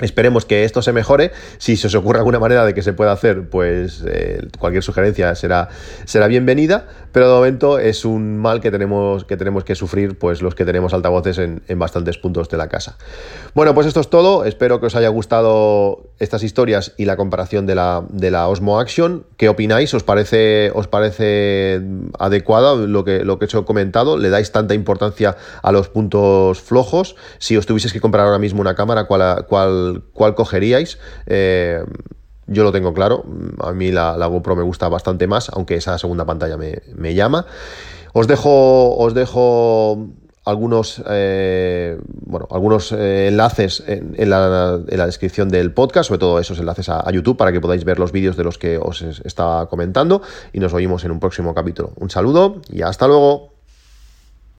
Esperemos 0.00 0.44
que 0.44 0.64
esto 0.64 0.82
se 0.82 0.92
mejore. 0.92 1.32
Si 1.58 1.76
se 1.76 1.86
os 1.88 1.94
ocurre 1.94 2.18
alguna 2.18 2.38
manera 2.38 2.64
de 2.64 2.74
que 2.74 2.82
se 2.82 2.92
pueda 2.92 3.12
hacer, 3.12 3.48
pues 3.48 4.02
eh, 4.06 4.40
cualquier 4.58 4.82
sugerencia 4.82 5.34
será, 5.34 5.68
será 6.04 6.26
bienvenida. 6.26 6.86
Pero 7.12 7.28
de 7.28 7.34
momento 7.34 7.78
es 7.78 8.04
un 8.04 8.38
mal 8.38 8.60
que 8.60 8.70
tenemos 8.70 9.24
que, 9.24 9.36
tenemos 9.36 9.64
que 9.64 9.74
sufrir 9.74 10.18
pues, 10.18 10.42
los 10.42 10.54
que 10.54 10.64
tenemos 10.64 10.94
altavoces 10.94 11.38
en, 11.38 11.60
bastantes 11.78 12.18
puntos 12.18 12.48
de 12.48 12.56
la 12.56 12.68
casa. 12.68 12.96
Bueno, 13.54 13.74
pues 13.74 13.86
esto 13.86 14.00
es 14.00 14.08
todo. 14.08 14.44
Espero 14.44 14.80
que 14.80 14.86
os 14.86 14.94
haya 14.94 15.08
gustado 15.08 16.10
estas 16.18 16.42
historias 16.42 16.92
y 16.96 17.06
la 17.06 17.16
comparación 17.16 17.66
de 17.66 17.74
la, 17.74 18.04
de 18.08 18.30
la 18.30 18.48
Osmo 18.48 18.78
Action. 18.78 19.24
¿Qué 19.36 19.48
opináis? 19.48 19.92
¿Os 19.94 20.04
parece, 20.04 20.70
os 20.74 20.86
parece 20.86 21.80
adecuada 22.18 22.76
lo 22.76 23.04
que, 23.04 23.24
lo 23.24 23.38
que 23.38 23.46
os 23.46 23.54
he 23.54 23.64
comentado? 23.64 24.16
¿Le 24.16 24.30
dais 24.30 24.52
tanta 24.52 24.74
importancia 24.74 25.36
a 25.62 25.72
los 25.72 25.88
puntos 25.88 26.60
flojos? 26.60 27.16
Si 27.38 27.56
os 27.56 27.66
tuvieseis 27.66 27.92
que 27.92 28.00
comprar 28.00 28.26
ahora 28.26 28.38
mismo 28.38 28.60
una 28.60 28.74
cámara, 28.74 29.04
¿cuál, 29.04 29.46
cuál 29.46 29.89
cuál, 30.12 30.34
cogeríais. 30.34 30.98
Eh, 31.26 31.84
yo 32.46 32.64
lo 32.64 32.72
tengo 32.72 32.92
claro, 32.92 33.24
a 33.60 33.72
mí 33.72 33.92
la, 33.92 34.26
GoPro 34.26 34.56
me 34.56 34.62
gusta 34.62 34.88
bastante 34.88 35.28
más, 35.28 35.50
aunque 35.50 35.76
esa 35.76 35.96
segunda 35.98 36.24
pantalla 36.24 36.56
me, 36.56 37.14
llama. 37.14 37.46
Os 38.12 38.26
dejo, 38.26 38.96
os 38.96 39.14
dejo 39.14 40.08
algunos, 40.44 41.00
eh, 41.08 41.96
bueno, 42.26 42.48
algunos 42.50 42.90
eh, 42.90 43.28
enlaces 43.28 43.84
en, 43.86 44.30
la, 44.30 44.78
descripción 44.78 45.48
del 45.48 45.72
podcast, 45.72 46.08
sobre 46.08 46.18
todo 46.18 46.40
esos 46.40 46.58
enlaces 46.58 46.88
a, 46.88 47.08
a, 47.08 47.12
YouTube 47.12 47.36
para 47.36 47.52
que 47.52 47.60
podáis 47.60 47.84
ver 47.84 48.00
los 48.00 48.10
vídeos 48.10 48.36
de 48.36 48.42
los 48.42 48.58
que 48.58 48.78
os 48.78 49.02
estaba 49.02 49.68
comentando 49.68 50.20
y 50.52 50.58
nos 50.58 50.74
oímos 50.74 51.04
en 51.04 51.12
un 51.12 51.20
próximo 51.20 51.54
capítulo. 51.54 51.92
Un 51.96 52.10
saludo 52.10 52.62
y 52.68 52.82
hasta 52.82 53.06
luego. 53.06 53.59